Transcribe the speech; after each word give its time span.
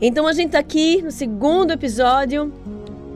Então 0.00 0.26
a 0.26 0.32
gente 0.32 0.48
está 0.48 0.58
aqui 0.58 1.00
no 1.00 1.10
segundo 1.10 1.72
episódio 1.72 2.52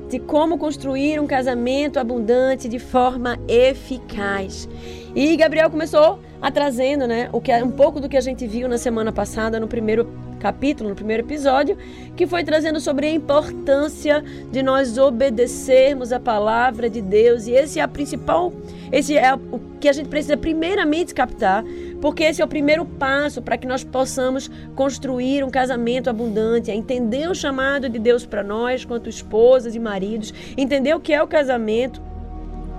de 0.08 0.18
como 0.18 0.56
construir 0.56 1.21
um 1.21 1.26
casamento 1.26 1.98
abundante 1.98 2.68
de 2.68 2.79
forma 2.79 3.38
eficaz. 3.46 4.68
E 5.14 5.37
Gabriel 5.37 5.71
começou 5.71 6.19
a 6.40 6.51
trazendo, 6.51 7.06
né, 7.06 7.29
o 7.32 7.40
que 7.40 7.53
é 7.53 7.62
um 7.62 7.71
pouco 7.71 8.01
do 8.01 8.08
que 8.08 8.16
a 8.16 8.21
gente 8.21 8.46
viu 8.46 8.66
na 8.66 8.79
semana 8.79 9.12
passada 9.12 9.61
no 9.61 9.69
primeiro 9.69 10.08
capítulo, 10.40 10.88
no 10.88 10.96
primeiro 10.96 11.22
episódio, 11.22 11.77
que 12.16 12.27
foi 12.27 12.43
trazendo 12.43 12.80
sobre 12.80 13.07
a 13.07 13.11
importância 13.12 14.25
de 14.50 14.62
nós 14.62 14.98
obedecermos 14.98 16.12
a 16.12 16.18
palavra 16.18 16.90
de 16.90 17.00
Deus. 17.00 17.46
E 17.46 17.52
esse 17.52 17.79
é 17.79 17.82
a 17.82 17.89
principal, 17.89 18.53
esse 18.90 19.16
é 19.16 19.34
o 19.34 19.61
que 19.79 19.89
a 19.89 19.93
gente 19.93 20.08
precisa 20.08 20.36
primeiramente 20.36 21.14
captar, 21.14 21.62
porque 22.00 22.25
esse 22.25 22.43
é 22.43 22.45
o 22.45 22.48
primeiro 22.48 22.84
passo 22.84 23.40
para 23.40 23.57
que 23.57 23.66
nós 23.66 23.84
possamos 23.84 24.50
construir 24.75 25.45
um 25.45 25.50
casamento 25.50 26.11
abundante, 26.11 26.70
é 26.70 26.75
entender 26.75 27.29
o 27.29 27.34
chamado 27.34 27.88
de 27.88 27.99
Deus 27.99 28.27
para 28.27 28.43
nós, 28.43 28.85
quanto 28.85 29.08
esposas 29.08 29.75
e 29.75 29.79
maridos, 29.79 30.35
entender 30.57 30.94
o 30.94 31.00
que 31.00 31.13
é 31.13 31.22
o 31.22 31.29
casamento, 31.29 32.00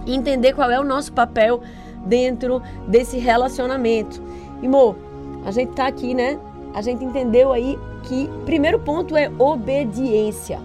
entender 0.08 0.54
qual 0.54 0.70
é 0.72 0.80
o 0.80 0.84
nosso 0.84 1.14
papel 1.14 1.62
dentro 2.06 2.62
desse 2.88 3.18
relacionamento. 3.18 4.22
E, 4.62 4.68
Mo, 4.68 4.96
a 5.46 5.52
gente 5.52 5.74
tá 5.74 5.88
aqui, 5.88 6.14
né? 6.14 6.40
A 6.74 6.82
gente 6.82 7.04
entendeu 7.04 7.52
aí 7.52 7.78
que 8.04 8.30
primeiro 8.46 8.80
ponto 8.80 9.16
é 9.16 9.32
obediência. 9.38 10.60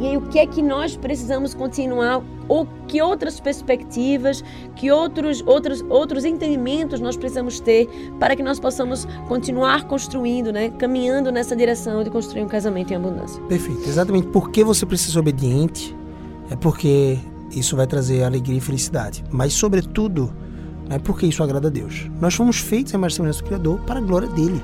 E 0.00 0.06
aí, 0.06 0.16
o 0.16 0.22
que 0.22 0.38
é 0.38 0.46
que 0.46 0.62
nós 0.62 0.96
precisamos 0.96 1.52
continuar? 1.52 2.24
Ou 2.48 2.66
que 2.88 3.02
outras 3.02 3.38
perspectivas, 3.38 4.42
que 4.74 4.90
outros, 4.90 5.42
outros, 5.46 5.84
outros 5.90 6.24
entendimentos 6.24 7.00
nós 7.00 7.18
precisamos 7.18 7.60
ter 7.60 7.86
para 8.18 8.34
que 8.34 8.42
nós 8.42 8.58
possamos 8.58 9.06
continuar 9.28 9.84
construindo, 9.84 10.50
né? 10.50 10.70
caminhando 10.70 11.30
nessa 11.30 11.54
direção 11.54 12.02
de 12.02 12.08
construir 12.08 12.42
um 12.42 12.48
casamento 12.48 12.94
em 12.94 12.96
abundância? 12.96 13.42
Perfeito. 13.42 13.86
Exatamente. 13.86 14.28
Por 14.28 14.50
que 14.50 14.64
você 14.64 14.86
precisa 14.86 15.12
ser 15.12 15.18
obediente? 15.18 15.94
É 16.50 16.56
porque 16.56 17.18
isso 17.50 17.76
vai 17.76 17.86
trazer 17.86 18.24
alegria 18.24 18.56
e 18.56 18.60
felicidade. 18.60 19.22
Mas, 19.30 19.52
sobretudo, 19.52 20.32
não 20.90 20.96
é 20.96 20.98
porque 20.98 21.24
isso 21.24 21.40
agrada 21.40 21.68
a 21.68 21.70
Deus. 21.70 22.10
Nós 22.20 22.34
fomos 22.34 22.58
feitos 22.58 22.92
em 22.92 22.96
mais 22.96 23.14
semelhança 23.14 23.38
do 23.38 23.44
Criador 23.44 23.78
para 23.86 24.00
a 24.00 24.02
glória 24.02 24.26
dele. 24.26 24.60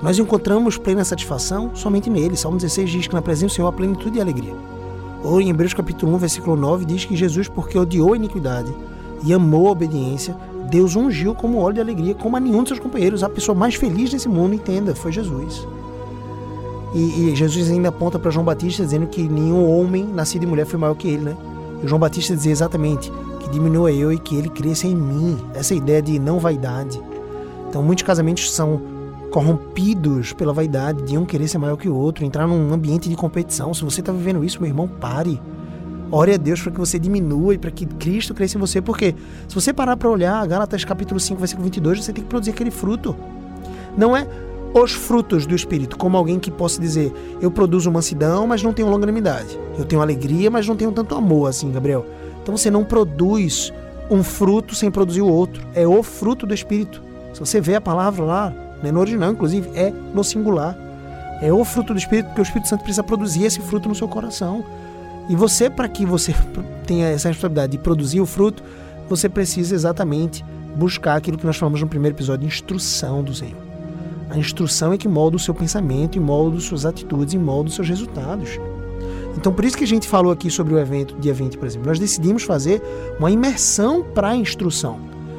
Nós 0.00 0.16
encontramos 0.16 0.78
plena 0.78 1.04
satisfação 1.04 1.72
somente 1.74 2.08
nele. 2.08 2.36
Salmo 2.36 2.56
16 2.56 2.88
diz 2.88 3.06
que 3.08 3.14
na 3.14 3.20
presença 3.20 3.54
do 3.54 3.56
Senhor 3.56 3.66
há 3.66 3.72
plenitude 3.72 4.16
e 4.16 4.20
alegria. 4.20 4.54
Ou 5.24 5.40
em 5.40 5.50
Hebreus 5.50 5.74
capítulo 5.74 6.14
1, 6.14 6.18
versículo 6.18 6.54
9, 6.54 6.84
diz 6.84 7.04
que 7.04 7.16
Jesus, 7.16 7.48
porque 7.48 7.76
odiou 7.76 8.12
a 8.12 8.16
iniquidade 8.16 8.72
e 9.24 9.34
amou 9.34 9.66
a 9.66 9.72
obediência, 9.72 10.36
Deus 10.70 10.94
ungiu 10.94 11.34
como 11.34 11.58
óleo 11.58 11.74
de 11.74 11.80
alegria, 11.80 12.14
como 12.14 12.36
a 12.36 12.40
nenhum 12.40 12.62
de 12.62 12.68
seus 12.68 12.78
companheiros. 12.78 13.24
A 13.24 13.28
pessoa 13.28 13.52
mais 13.52 13.74
feliz 13.74 14.12
desse 14.12 14.28
mundo, 14.28 14.54
entenda, 14.54 14.94
foi 14.94 15.10
Jesus. 15.10 15.66
E, 16.94 16.98
e 17.32 17.34
Jesus 17.34 17.68
ainda 17.68 17.88
aponta 17.88 18.20
para 18.20 18.30
João 18.30 18.44
Batista 18.44 18.84
dizendo 18.84 19.08
que 19.08 19.28
nenhum 19.28 19.68
homem 19.68 20.04
nascido 20.04 20.42
de 20.42 20.46
mulher 20.46 20.64
foi 20.64 20.78
maior 20.78 20.94
que 20.94 21.08
ele, 21.08 21.24
né? 21.24 21.36
E 21.82 21.88
João 21.88 21.98
Batista 21.98 22.36
dizia 22.36 22.52
exatamente 22.52 23.12
diminua 23.50 23.92
eu 23.92 24.12
e 24.12 24.18
que 24.18 24.36
ele 24.36 24.48
cresça 24.48 24.86
em 24.86 24.94
mim. 24.94 25.38
Essa 25.54 25.74
ideia 25.74 26.00
de 26.00 26.18
não 26.18 26.38
vaidade. 26.38 27.00
Então, 27.68 27.82
muitos 27.82 28.04
casamentos 28.04 28.50
são 28.52 28.80
corrompidos 29.30 30.32
pela 30.32 30.52
vaidade 30.52 31.02
de 31.02 31.16
um 31.16 31.24
querer 31.24 31.46
ser 31.46 31.58
maior 31.58 31.76
que 31.76 31.88
o 31.88 31.94
outro, 31.94 32.24
entrar 32.24 32.46
num 32.46 32.72
ambiente 32.72 33.08
de 33.08 33.16
competição. 33.16 33.72
Se 33.72 33.84
você 33.84 34.00
está 34.00 34.12
vivendo 34.12 34.44
isso, 34.44 34.60
meu 34.60 34.68
irmão, 34.68 34.88
pare. 34.88 35.40
Ore 36.10 36.34
a 36.34 36.36
Deus 36.36 36.60
para 36.60 36.72
que 36.72 36.78
você 36.78 36.98
diminua 36.98 37.54
e 37.54 37.58
para 37.58 37.70
que 37.70 37.86
Cristo 37.86 38.34
cresça 38.34 38.56
em 38.56 38.60
você. 38.60 38.82
Porque 38.82 39.14
se 39.46 39.54
você 39.54 39.72
parar 39.72 39.96
para 39.96 40.10
olhar, 40.10 40.44
Gálatas 40.46 40.84
capítulo 40.84 41.20
5, 41.20 41.38
versículo 41.38 41.64
22, 41.64 42.04
você 42.04 42.12
tem 42.12 42.24
que 42.24 42.28
produzir 42.28 42.50
aquele 42.50 42.72
fruto. 42.72 43.14
Não 43.96 44.16
é 44.16 44.26
os 44.74 44.92
frutos 44.92 45.46
do 45.46 45.54
Espírito, 45.54 45.96
como 45.96 46.16
alguém 46.16 46.38
que 46.38 46.50
possa 46.50 46.80
dizer, 46.80 47.12
eu 47.40 47.50
produzo 47.50 47.90
mansidão, 47.90 48.46
mas 48.46 48.62
não 48.62 48.72
tenho 48.72 48.88
longanimidade. 48.88 49.58
Eu 49.78 49.84
tenho 49.84 50.02
alegria, 50.02 50.50
mas 50.50 50.66
não 50.66 50.76
tenho 50.76 50.92
tanto 50.92 51.14
amor 51.14 51.48
assim, 51.48 51.70
Gabriel. 51.70 52.04
Então 52.50 52.58
você 52.58 52.68
não 52.68 52.84
produz 52.84 53.72
um 54.10 54.24
fruto 54.24 54.74
sem 54.74 54.90
produzir 54.90 55.20
o 55.20 55.28
outro. 55.28 55.64
É 55.72 55.86
o 55.86 56.02
fruto 56.02 56.48
do 56.48 56.52
Espírito. 56.52 57.00
Se 57.32 57.38
você 57.38 57.60
vê 57.60 57.76
a 57.76 57.80
palavra 57.80 58.24
lá, 58.24 58.52
né, 58.82 58.90
no 58.90 58.98
original, 58.98 59.30
inclusive, 59.30 59.70
é 59.72 59.92
no 60.12 60.24
singular. 60.24 60.76
É 61.40 61.52
o 61.52 61.64
fruto 61.64 61.94
do 61.94 61.98
Espírito, 62.00 62.26
porque 62.26 62.40
o 62.40 62.42
Espírito 62.42 62.68
Santo 62.68 62.82
precisa 62.82 63.04
produzir 63.04 63.44
esse 63.44 63.60
fruto 63.60 63.88
no 63.88 63.94
seu 63.94 64.08
coração. 64.08 64.64
E 65.28 65.36
você, 65.36 65.70
para 65.70 65.88
que 65.88 66.04
você 66.04 66.34
tenha 66.88 67.06
essa 67.06 67.28
responsabilidade 67.28 67.70
de 67.70 67.78
produzir 67.78 68.20
o 68.20 68.26
fruto, 68.26 68.64
você 69.08 69.28
precisa 69.28 69.72
exatamente 69.72 70.44
buscar 70.74 71.14
aquilo 71.14 71.38
que 71.38 71.46
nós 71.46 71.56
falamos 71.56 71.80
no 71.80 71.86
primeiro 71.86 72.16
episódio, 72.16 72.48
instrução 72.48 73.22
do 73.22 73.32
Senhor. 73.32 73.62
A 74.28 74.36
instrução 74.36 74.92
é 74.92 74.98
que 74.98 75.06
molda 75.06 75.36
o 75.36 75.40
seu 75.40 75.54
pensamento, 75.54 76.18
e 76.18 76.20
molda 76.20 76.56
as 76.56 76.64
suas 76.64 76.84
atitudes, 76.84 77.32
e 77.32 77.38
molda 77.38 77.68
os 77.68 77.76
seus 77.76 77.88
resultados. 77.88 78.58
Então, 79.36 79.52
por 79.52 79.64
isso 79.64 79.76
que 79.76 79.84
a 79.84 79.86
gente 79.86 80.08
falou 80.08 80.32
aqui 80.32 80.50
sobre 80.50 80.74
o 80.74 80.78
evento, 80.78 81.14
dia 81.18 81.32
20, 81.32 81.56
por 81.56 81.66
exemplo. 81.66 81.88
Nós 81.88 81.98
decidimos 81.98 82.42
fazer 82.42 82.82
uma 83.18 83.30
imersão 83.30 84.02
para 84.02 84.30
a 84.30 84.36
instrução. 84.36 84.98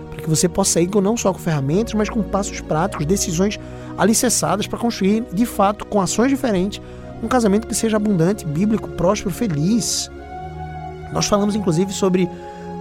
Para 0.09 0.22
que 0.22 0.29
você 0.29 0.47
possa 0.47 0.79
ir 0.81 0.90
não 1.02 1.18
só 1.18 1.31
com 1.34 1.40
ferramentas, 1.40 1.94
mas 1.94 2.09
com 2.09 2.22
passos 2.22 2.62
práticos, 2.62 3.06
decisões 3.06 3.59
alicerçadas 3.97 4.68
para 4.68 4.80
construir, 4.80 5.25
de 5.34 5.46
fato, 5.46 5.85
com 5.85 6.01
ações 6.01 6.30
diferentes, 6.30 6.81
um 7.22 7.28
casamento 7.28 7.68
que 7.68 7.75
seja 7.75 7.97
abundante, 7.97 8.46
bíblico, 8.46 8.90
próspero, 8.90 9.34
feliz. 9.34 10.09
Nós 11.13 11.28
falamos, 11.28 11.56
inclusive, 11.56 11.91
sobre 11.91 12.28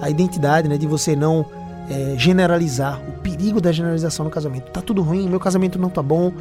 a 0.01 0.09
identidade, 0.09 0.69
né, 0.69 0.79
de 0.79 0.87
você 0.87 1.15
não 1.15 1.45
é, 1.91 2.15
generalizar, 2.17 3.01
o 3.09 3.13
perigo 3.21 3.61
da 3.61 3.73
generalização 3.73 4.25
no 4.25 4.31
casamento. 4.31 4.71
Tá 4.71 4.81
tudo 4.81 5.03
ruim, 5.03 5.29
meu 5.29 5.41
casamento 5.41 5.79
não 5.79 5.91
tá 5.91 6.03
bom. 6.03 6.33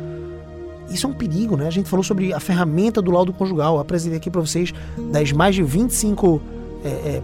Isso 0.91 1.05
é 1.07 1.09
um 1.09 1.13
perigo, 1.13 1.55
né? 1.55 1.67
A 1.67 1.71
gente 1.71 1.89
falou 1.89 2.03
sobre 2.03 2.33
a 2.33 2.39
ferramenta 2.39 3.01
do 3.01 3.11
laudo 3.11 3.31
conjugal. 3.33 3.75
Eu 3.75 3.81
apresentei 3.81 4.17
aqui 4.17 4.29
para 4.29 4.41
vocês 4.41 4.73
das 5.11 5.31
mais 5.31 5.55
de 5.55 5.63
25 5.63 6.41
é, 6.83 6.87
é, 6.87 7.21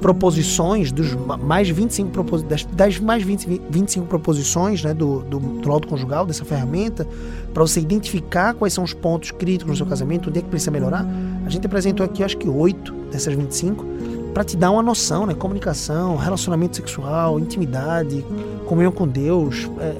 proposições, 0.00 0.90
dos 0.90 1.14
mais 1.14 1.68
25 1.68 2.10
propos, 2.10 2.42
das, 2.42 2.64
das 2.64 2.98
mais 2.98 3.22
20, 3.22 3.62
25 3.70 4.06
proposições 4.06 4.82
né, 4.82 4.92
do, 4.92 5.20
do, 5.20 5.38
do 5.38 5.68
laudo 5.68 5.86
conjugal, 5.86 6.26
dessa 6.26 6.44
ferramenta, 6.44 7.06
para 7.54 7.62
você 7.62 7.80
identificar 7.80 8.52
quais 8.54 8.72
são 8.72 8.82
os 8.82 8.92
pontos 8.92 9.30
críticos 9.30 9.70
no 9.70 9.76
seu 9.76 9.86
casamento, 9.86 10.28
onde 10.28 10.40
é 10.40 10.42
que 10.42 10.48
precisa 10.48 10.70
melhorar. 10.70 11.06
A 11.46 11.48
gente 11.48 11.64
apresentou 11.66 12.04
aqui, 12.04 12.24
acho 12.24 12.36
que 12.36 12.48
oito 12.48 12.92
dessas 13.12 13.32
25 13.32 13.86
para 14.34 14.42
te 14.44 14.56
dar 14.56 14.70
uma 14.70 14.82
noção, 14.82 15.26
né? 15.26 15.34
Comunicação, 15.34 16.16
relacionamento 16.16 16.76
sexual, 16.76 17.38
intimidade, 17.38 18.24
comunhão 18.66 18.90
com 18.90 19.06
Deus, 19.06 19.70
é, 19.78 19.94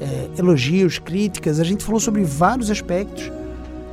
é, 0.00 0.28
elogios, 0.38 0.98
críticas. 0.98 1.60
A 1.60 1.64
gente 1.64 1.84
falou 1.84 2.00
sobre 2.00 2.22
vários 2.24 2.70
aspectos 2.70 3.30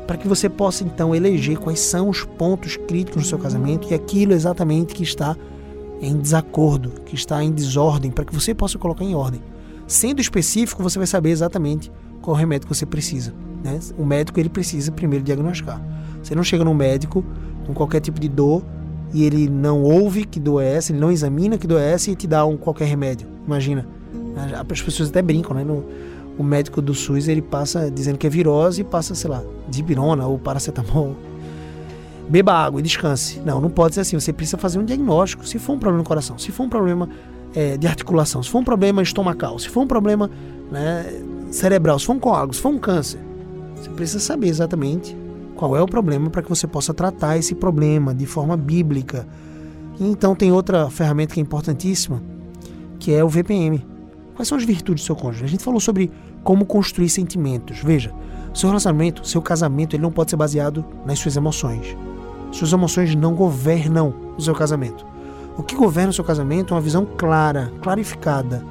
para 0.05 0.17
que 0.17 0.27
você 0.27 0.49
possa 0.49 0.83
então 0.83 1.15
eleger 1.15 1.57
quais 1.57 1.79
são 1.79 2.09
os 2.09 2.23
pontos 2.23 2.75
críticos 2.75 3.23
no 3.23 3.27
seu 3.27 3.39
casamento 3.39 3.87
e 3.89 3.93
aquilo 3.93 4.33
exatamente 4.33 4.93
que 4.93 5.03
está 5.03 5.35
em 6.01 6.17
desacordo, 6.17 6.91
que 7.05 7.15
está 7.15 7.41
em 7.43 7.51
desordem, 7.51 8.11
para 8.11 8.25
que 8.25 8.33
você 8.33 8.53
possa 8.53 8.77
colocar 8.77 9.05
em 9.05 9.15
ordem. 9.15 9.41
Sendo 9.87 10.19
específico, 10.19 10.83
você 10.83 10.97
vai 10.97 11.07
saber 11.07 11.29
exatamente 11.29 11.91
qual 12.21 12.35
remédio 12.35 12.67
que 12.67 12.75
você 12.75 12.85
precisa. 12.85 13.33
Né? 13.63 13.79
O 13.97 14.05
médico 14.05 14.39
ele 14.39 14.49
precisa 14.49 14.91
primeiro 14.91 15.23
diagnosticar. 15.23 15.81
Você 16.21 16.35
não 16.35 16.43
chega 16.43 16.63
no 16.63 16.73
médico 16.73 17.23
com 17.65 17.73
qualquer 17.73 18.01
tipo 18.01 18.19
de 18.19 18.27
dor 18.27 18.63
e 19.13 19.23
ele 19.23 19.49
não 19.49 19.83
ouve 19.83 20.25
que 20.25 20.39
dor 20.39 20.61
é 20.61 20.73
essa, 20.73 20.91
ele 20.91 20.99
não 20.99 21.11
examina 21.11 21.57
que 21.57 21.67
dor 21.67 21.79
é 21.79 21.91
essa 21.91 22.11
e 22.11 22.15
te 22.15 22.27
dá 22.27 22.45
um 22.45 22.57
qualquer 22.57 22.85
remédio. 22.85 23.27
Imagina. 23.45 23.87
As 24.69 24.81
pessoas 24.81 25.09
até 25.09 25.21
brincam, 25.21 25.55
né? 25.55 25.63
No, 25.63 25.83
o 26.37 26.43
médico 26.43 26.81
do 26.81 26.93
SUS 26.93 27.27
ele 27.27 27.41
passa 27.41 27.91
dizendo 27.91 28.17
que 28.17 28.25
é 28.25 28.29
virose 28.29 28.81
e 28.81 28.83
passa, 28.83 29.13
sei 29.13 29.29
lá, 29.29 29.43
dipirona 29.67 30.25
ou 30.25 30.39
paracetamol. 30.39 31.15
Beba 32.27 32.53
água 32.53 32.79
e 32.79 32.83
descanse. 32.83 33.39
Não, 33.45 33.59
não 33.61 33.69
pode 33.69 33.95
ser 33.95 34.01
assim. 34.01 34.19
Você 34.19 34.33
precisa 34.33 34.57
fazer 34.57 34.79
um 34.79 34.85
diagnóstico. 34.85 35.45
Se 35.45 35.59
for 35.59 35.73
um 35.73 35.79
problema 35.79 36.03
no 36.03 36.07
coração, 36.07 36.37
se 36.37 36.51
for 36.51 36.63
um 36.63 36.69
problema 36.69 37.09
é, 37.53 37.77
de 37.77 37.85
articulação, 37.85 38.41
se 38.41 38.49
for 38.49 38.59
um 38.59 38.63
problema 38.63 39.01
estomacal, 39.01 39.59
se 39.59 39.69
for 39.69 39.81
um 39.81 39.87
problema 39.87 40.29
né, 40.71 41.05
cerebral, 41.51 41.99
se 41.99 42.05
for 42.05 42.13
um 42.13 42.19
coágulo, 42.19 42.53
se 42.53 42.61
for 42.61 42.69
um 42.69 42.79
câncer, 42.79 43.19
você 43.75 43.89
precisa 43.89 44.19
saber 44.19 44.47
exatamente 44.47 45.15
qual 45.55 45.75
é 45.77 45.81
o 45.81 45.85
problema 45.85 46.29
para 46.29 46.41
que 46.41 46.49
você 46.49 46.65
possa 46.65 46.93
tratar 46.93 47.37
esse 47.37 47.53
problema 47.53 48.13
de 48.13 48.25
forma 48.25 48.57
bíblica. 48.57 49.27
Então 49.99 50.35
tem 50.35 50.51
outra 50.51 50.89
ferramenta 50.89 51.33
que 51.33 51.39
é 51.39 51.43
importantíssima, 51.43 52.23
que 52.97 53.13
é 53.13 53.23
o 53.23 53.29
VPM. 53.29 53.92
Quais 54.35 54.47
são 54.47 54.57
as 54.57 54.63
virtudes 54.63 55.03
do 55.03 55.05
seu 55.05 55.15
cônjuge? 55.15 55.45
A 55.45 55.47
gente 55.47 55.63
falou 55.63 55.79
sobre 55.79 56.11
como 56.43 56.65
construir 56.65 57.09
sentimentos. 57.09 57.79
Veja, 57.79 58.13
seu 58.53 58.69
relacionamento, 58.69 59.27
seu 59.27 59.41
casamento, 59.41 59.95
ele 59.95 60.03
não 60.03 60.11
pode 60.11 60.31
ser 60.31 60.37
baseado 60.37 60.83
nas 61.05 61.19
suas 61.19 61.35
emoções. 61.35 61.95
Suas 62.51 62.71
emoções 62.71 63.15
não 63.15 63.33
governam 63.33 64.13
o 64.37 64.41
seu 64.41 64.53
casamento. 64.53 65.05
O 65.57 65.63
que 65.63 65.75
governa 65.75 66.09
o 66.09 66.13
seu 66.13 66.23
casamento 66.23 66.73
é 66.73 66.75
uma 66.75 66.81
visão 66.81 67.05
clara, 67.17 67.71
clarificada, 67.81 68.65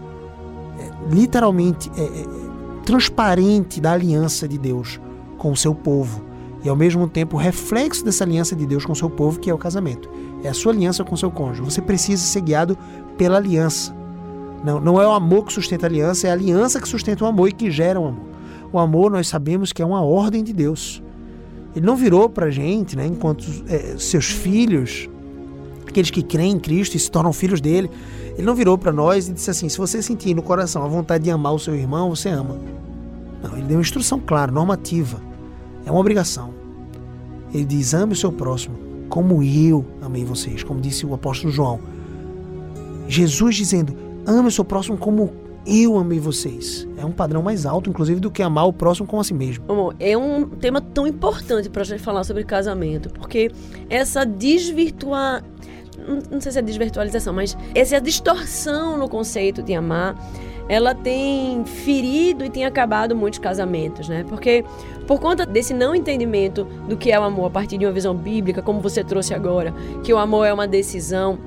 é, 0.79 1.15
literalmente 1.15 1.91
é, 1.97 2.03
é, 2.03 2.27
transparente 2.85 3.81
da 3.81 3.93
aliança 3.93 4.49
de 4.49 4.59
Deus 4.59 5.01
com 5.39 5.53
o 5.53 5.57
seu 5.57 5.75
povo 5.75 6.23
e 6.65 6.69
ao 6.69 6.77
mesmo 6.77 7.09
tempo 7.09 7.37
reflexo 7.37 8.05
dessa 8.05 8.25
aliança 8.25 8.55
de 8.55 8.67
Deus 8.67 8.85
com 8.85 8.93
o 8.93 8.97
seu 8.97 9.11
povo, 9.11 9.39
que 9.41 9.51
é 9.51 9.55
o 9.55 9.59
casamento. 9.59 10.09
É 10.45 10.49
a 10.49 10.55
sua 10.55 10.73
aliança 10.73 11.05
com 11.05 11.15
o 11.15 11.19
seu 11.19 11.31
cônjuge. 11.31 11.63
Você 11.63 11.81
precisa 11.81 12.23
ser 12.23 12.41
guiado 12.41 12.79
pela 13.17 13.37
aliança. 13.37 13.95
Não, 14.65 14.81
não 14.81 15.01
é 15.01 15.07
o 15.07 15.13
amor 15.13 15.45
que 15.45 15.53
sustenta 15.53 15.87
a 15.87 15.89
aliança, 15.89 16.27
é 16.27 16.31
a 16.31 16.35
aliança 16.35 16.81
que 16.81 16.89
sustenta 16.89 17.25
o 17.25 17.27
amor 17.27 17.49
e 17.49 17.53
que 17.53 17.71
gera 17.71 18.01
o 18.01 18.07
amor. 18.07 18.27
O 18.73 18.79
amor 18.79 19.11
nós 19.11 19.29
sabemos 19.29 19.73
que 19.73 19.83
é 19.83 19.85
uma 19.85 20.03
ordem 20.03 20.43
de 20.43 20.53
Deus. 20.53 21.03
Ele 21.75 21.85
não 21.85 21.97
virou 21.97 22.29
para 22.29 22.47
a 22.47 22.51
gente, 22.51 22.97
né, 22.97 23.07
enquanto 23.07 23.45
é, 23.69 23.97
seus 23.99 24.27
filhos, 24.27 25.09
aqueles 25.87 26.11
que 26.11 26.23
creem 26.23 26.53
em 26.53 26.59
Cristo 26.59 26.97
e 26.97 26.99
se 26.99 27.11
tornam 27.11 27.33
filhos 27.33 27.61
dele, 27.61 27.91
ele 28.37 28.47
não 28.47 28.55
virou 28.55 28.79
para 28.79 28.93
nós 28.93 29.29
e 29.29 29.33
disse 29.33 29.51
assim: 29.51 29.69
se 29.69 29.79
você 29.79 30.03
sentir 30.03 30.35
no 30.35 30.43
coração 30.43 30.85
a 30.85 30.89
vontade 30.89 31.25
de 31.25 31.31
amar 31.31 31.55
o 31.55 31.59
seu 31.59 31.75
irmão, 31.75 32.11
você 32.11 32.29
ama. 32.29 32.59
Não, 33.43 33.57
ele 33.57 33.67
deu 33.67 33.77
uma 33.77 33.83
instrução 33.83 34.21
clara, 34.21 34.51
normativa. 34.53 35.21
É 35.85 35.91
uma 35.91 36.01
obrigação. 36.01 36.55
Ele 37.53 37.65
diz: 37.65 37.93
ame 37.93 38.13
o 38.13 38.17
seu 38.17 38.33
próximo, 38.33 38.77
como 39.09 39.43
eu 39.43 39.85
amei 40.01 40.25
vocês, 40.25 40.63
como 40.63 40.81
disse 40.81 41.05
o 41.05 41.13
apóstolo 41.13 41.53
João. 41.53 41.81
Jesus 43.09 43.57
dizendo: 43.57 43.95
ame 44.27 44.49
o 44.49 44.51
seu 44.51 44.65
próximo 44.65 44.97
como 44.97 45.33
eu 45.67 45.97
amei 45.97 46.19
vocês. 46.19 46.89
É 46.97 47.05
um 47.05 47.13
padrão 47.13 47.43
mais 47.43 47.67
alto, 47.67 47.89
inclusive, 47.89 48.21
do 48.21 48.31
que 48.31 48.43
amar 48.43 48.67
o 48.67 48.73
próximo 48.73 49.07
como 49.07 49.21
a 49.21 49.25
si 49.25 49.33
mesmo. 49.33 49.65
Amor, 49.69 49.95
é 50.01 50.17
um 50.17 50.49
tema 50.49 50.81
tão 50.81 51.07
importante 51.07 51.71
para 51.71 51.83
a 51.83 51.85
gente 51.85 52.03
falar 52.03 52.25
sobre 52.25 52.45
casamento, 52.45 53.11
porque 53.11 53.51
essa 53.89 54.25
desvirtuar 54.25 55.45
não 56.31 56.41
sei 56.41 56.53
se 56.53 56.59
é 56.59 56.63
desvirtualização, 56.63 57.33
mas 57.33 57.57
essa 57.75 58.01
distorção 58.01 58.99
no 58.99 59.09
conceito 59.09 59.63
de 59.63 59.75
amar, 59.75 60.17
ela 60.69 60.95
tem 60.95 61.65
ferido 61.65 62.45
e 62.45 62.51
tem 62.51 62.65
acabado 62.65 63.15
muitos 63.15 63.39
casamentos, 63.39 64.09
né? 64.09 64.25
Porque 64.29 64.65
por 65.07 65.21
conta 65.21 65.45
desse 65.45 65.75
não 65.75 65.95
entendimento 65.95 66.65
do 66.89 66.97
que 66.97 67.11
é 67.11 67.19
o 67.19 67.23
amor 67.23 67.47
a 67.47 67.51
partir 67.51 67.79
de 67.79 67.85
uma 67.85 67.93
visão 67.93 68.15
bíblica, 68.15 68.63
como 68.63 68.81
você 68.81 69.05
trouxe 69.05 69.35
agora, 69.35 69.73
que 70.03 70.13
o 70.13 70.19
amor 70.19 70.45
é 70.45 70.53
uma 70.53 70.67
decisão, 70.67 71.39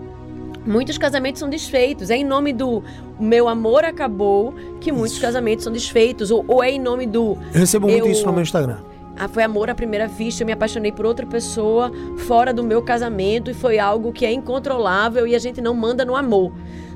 muitos 0.66 0.98
casamentos 0.98 1.40
são 1.40 1.50
desfeitos. 1.50 2.10
É 2.10 2.16
em 2.16 2.24
nome 2.24 2.54
do 2.54 2.84
meu 3.20 3.48
amor 3.48 3.86
acabou 3.86 4.54
que 4.82 4.92
muitos 4.92 5.14
isso. 5.14 5.22
casamentos 5.22 5.64
são 5.64 5.72
desfeitos, 5.72 6.32
ou, 6.32 6.44
ou, 6.48 6.64
é 6.64 6.72
em 6.72 6.80
nome 6.80 7.06
do. 7.06 7.38
Eu 7.54 7.60
recebo 7.60 7.88
muito 7.88 8.06
eu, 8.06 8.12
isso 8.12 8.26
no 8.26 8.34
meu 8.34 8.42
Instagram. 8.42 8.78
Ah, 9.18 9.30
foi 9.30 9.44
amor 9.44 9.70
à 9.70 9.76
primeira 9.76 10.08
vista, 10.08 10.44
eu 10.44 10.46
me 10.46 10.52
apaixonei 10.52 10.92
por 10.92 11.06
outra 11.06 11.26
pessoa 11.26 11.90
fora 12.28 12.54
do 12.54 12.62
meu 12.64 12.82
casamento 12.82 13.50
e 13.50 13.54
foi 13.54 13.80
algo 13.80 14.12
que 14.12 14.26
é 14.26 14.32
incontrolável 14.32 15.26
e 15.26 15.34
a 15.34 15.40
gente 15.40 15.62
não 15.62 15.74
manda 15.74 16.04
no 16.04 16.18
amor, 16.18 16.52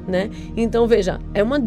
né? 0.06 0.30
Então, 0.58 0.86
veja, 0.86 1.18
é 1.34 1.42
uma 1.42 1.58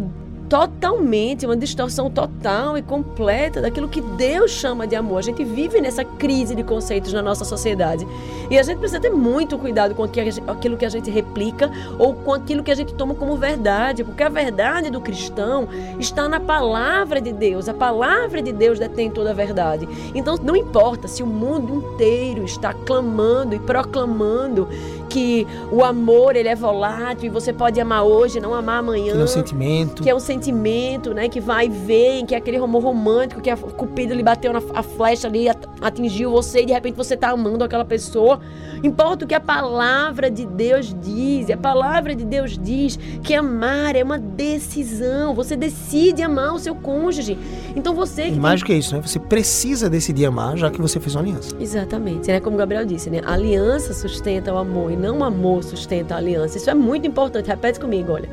totalmente, 0.52 1.46
uma 1.46 1.56
distorção 1.56 2.10
total 2.10 2.76
e 2.76 2.82
completa 2.82 3.58
daquilo 3.62 3.88
que 3.88 4.02
Deus 4.02 4.50
chama 4.50 4.86
de 4.86 4.94
amor. 4.94 5.16
A 5.16 5.22
gente 5.22 5.42
vive 5.42 5.80
nessa 5.80 6.04
crise 6.04 6.54
de 6.54 6.62
conceitos 6.62 7.10
na 7.10 7.22
nossa 7.22 7.42
sociedade. 7.42 8.06
E 8.50 8.58
a 8.58 8.62
gente 8.62 8.76
precisa 8.76 9.00
ter 9.00 9.08
muito 9.08 9.56
cuidado 9.56 9.94
com 9.94 10.02
aquilo 10.02 10.76
que 10.76 10.84
a 10.84 10.90
gente 10.90 11.10
replica 11.10 11.70
ou 11.98 12.12
com 12.12 12.34
aquilo 12.34 12.62
que 12.62 12.70
a 12.70 12.74
gente 12.74 12.92
toma 12.92 13.14
como 13.14 13.34
verdade, 13.34 14.04
porque 14.04 14.22
a 14.22 14.28
verdade 14.28 14.90
do 14.90 15.00
cristão 15.00 15.66
está 15.98 16.28
na 16.28 16.38
palavra 16.38 17.18
de 17.18 17.32
Deus. 17.32 17.66
A 17.66 17.72
palavra 17.72 18.42
de 18.42 18.52
Deus 18.52 18.78
detém 18.78 19.10
toda 19.10 19.30
a 19.30 19.34
verdade. 19.34 19.88
Então, 20.14 20.36
não 20.36 20.54
importa 20.54 21.08
se 21.08 21.22
o 21.22 21.26
mundo 21.26 21.76
inteiro 21.76 22.44
está 22.44 22.74
clamando 22.74 23.54
e 23.54 23.58
proclamando 23.58 24.68
que 25.12 25.46
o 25.70 25.84
amor 25.84 26.36
ele 26.36 26.48
é 26.48 26.54
volátil 26.54 27.26
e 27.26 27.28
você 27.28 27.52
pode 27.52 27.78
amar 27.78 28.02
hoje, 28.02 28.40
não 28.40 28.54
amar 28.54 28.78
amanhã. 28.78 29.12
Que 29.12 29.20
é 29.20 29.24
um 29.24 29.26
sentimento. 29.26 30.02
Que 30.02 30.10
é 30.10 30.14
um 30.14 30.20
sentimento, 30.20 31.12
né? 31.12 31.28
Que 31.28 31.38
vai 31.38 31.66
e 31.66 31.68
vem, 31.68 32.24
que 32.24 32.34
é 32.34 32.38
aquele 32.38 32.56
amor 32.56 32.82
romântico, 32.82 33.42
que 33.42 33.50
a 33.50 33.56
Cupido 33.56 34.14
lhe 34.14 34.22
bateu 34.22 34.54
na 34.54 34.62
a 34.72 34.82
flecha 34.82 35.28
ali, 35.28 35.48
atingiu 35.82 36.30
você 36.30 36.62
e 36.62 36.66
de 36.66 36.72
repente 36.72 36.96
você 36.96 37.12
está 37.12 37.30
amando 37.30 37.62
aquela 37.62 37.84
pessoa. 37.84 38.40
Importa 38.82 39.24
o 39.24 39.28
que 39.28 39.34
a 39.34 39.40
palavra 39.40 40.30
de 40.30 40.46
Deus 40.46 40.94
diz. 41.02 41.50
A 41.50 41.56
palavra 41.56 42.14
de 42.14 42.24
Deus 42.24 42.58
diz 42.58 42.98
que 43.22 43.34
amar 43.34 43.94
é 43.94 44.02
uma 44.02 44.18
decisão. 44.18 45.34
Você 45.34 45.56
decide 45.56 46.22
amar 46.22 46.54
o 46.54 46.58
seu 46.58 46.74
cônjuge. 46.74 47.38
Então 47.76 47.94
você. 47.94 48.28
E 48.28 48.32
mais 48.32 48.60
do 48.60 48.66
que 48.66 48.74
isso, 48.74 48.96
né? 48.96 49.02
Você 49.02 49.18
precisa 49.18 49.90
decidir 49.90 50.24
amar, 50.24 50.56
já 50.56 50.70
que 50.70 50.80
você 50.80 50.98
fez 50.98 51.14
uma 51.14 51.20
aliança. 51.20 51.54
Exatamente. 51.60 52.28
Né? 52.28 52.40
Como 52.40 52.56
o 52.56 52.58
Gabriel 52.58 52.84
disse, 52.84 53.10
né? 53.10 53.20
A 53.24 53.34
aliança 53.34 53.92
sustenta 53.92 54.52
o 54.52 54.56
amor 54.56 54.90
e 54.90 54.96
não 55.02 55.24
amor 55.24 55.64
sustenta 55.64 56.14
a 56.14 56.18
aliança. 56.18 56.56
Isso 56.56 56.70
é 56.70 56.74
muito 56.74 57.06
importante. 57.06 57.48
Repete 57.48 57.80
comigo, 57.80 58.12
olha. 58.12 58.28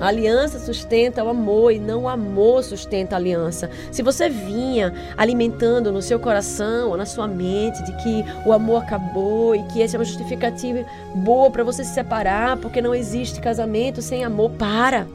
A 0.00 0.06
aliança 0.06 0.58
sustenta 0.58 1.22
o 1.22 1.28
amor 1.28 1.72
e 1.72 1.78
não 1.78 2.04
o 2.04 2.08
amor 2.08 2.64
sustenta 2.64 3.14
a 3.14 3.18
aliança. 3.18 3.70
Se 3.90 4.02
você 4.02 4.28
vinha 4.28 4.92
alimentando 5.16 5.92
no 5.92 6.00
seu 6.00 6.18
coração 6.18 6.90
ou 6.90 6.96
na 6.96 7.06
sua 7.06 7.28
mente 7.28 7.82
de 7.84 7.92
que 8.02 8.24
o 8.46 8.52
amor 8.52 8.82
acabou 8.82 9.54
e 9.54 9.62
que 9.64 9.82
essa 9.82 9.96
é 9.96 9.98
uma 9.98 10.04
justificativa 10.04 10.84
boa 11.14 11.50
para 11.50 11.62
você 11.62 11.84
se 11.84 11.94
separar 11.94 12.56
porque 12.56 12.80
não 12.80 12.94
existe 12.94 13.40
casamento 13.40 14.00
sem 14.00 14.24
amor, 14.24 14.50
para. 14.52 15.06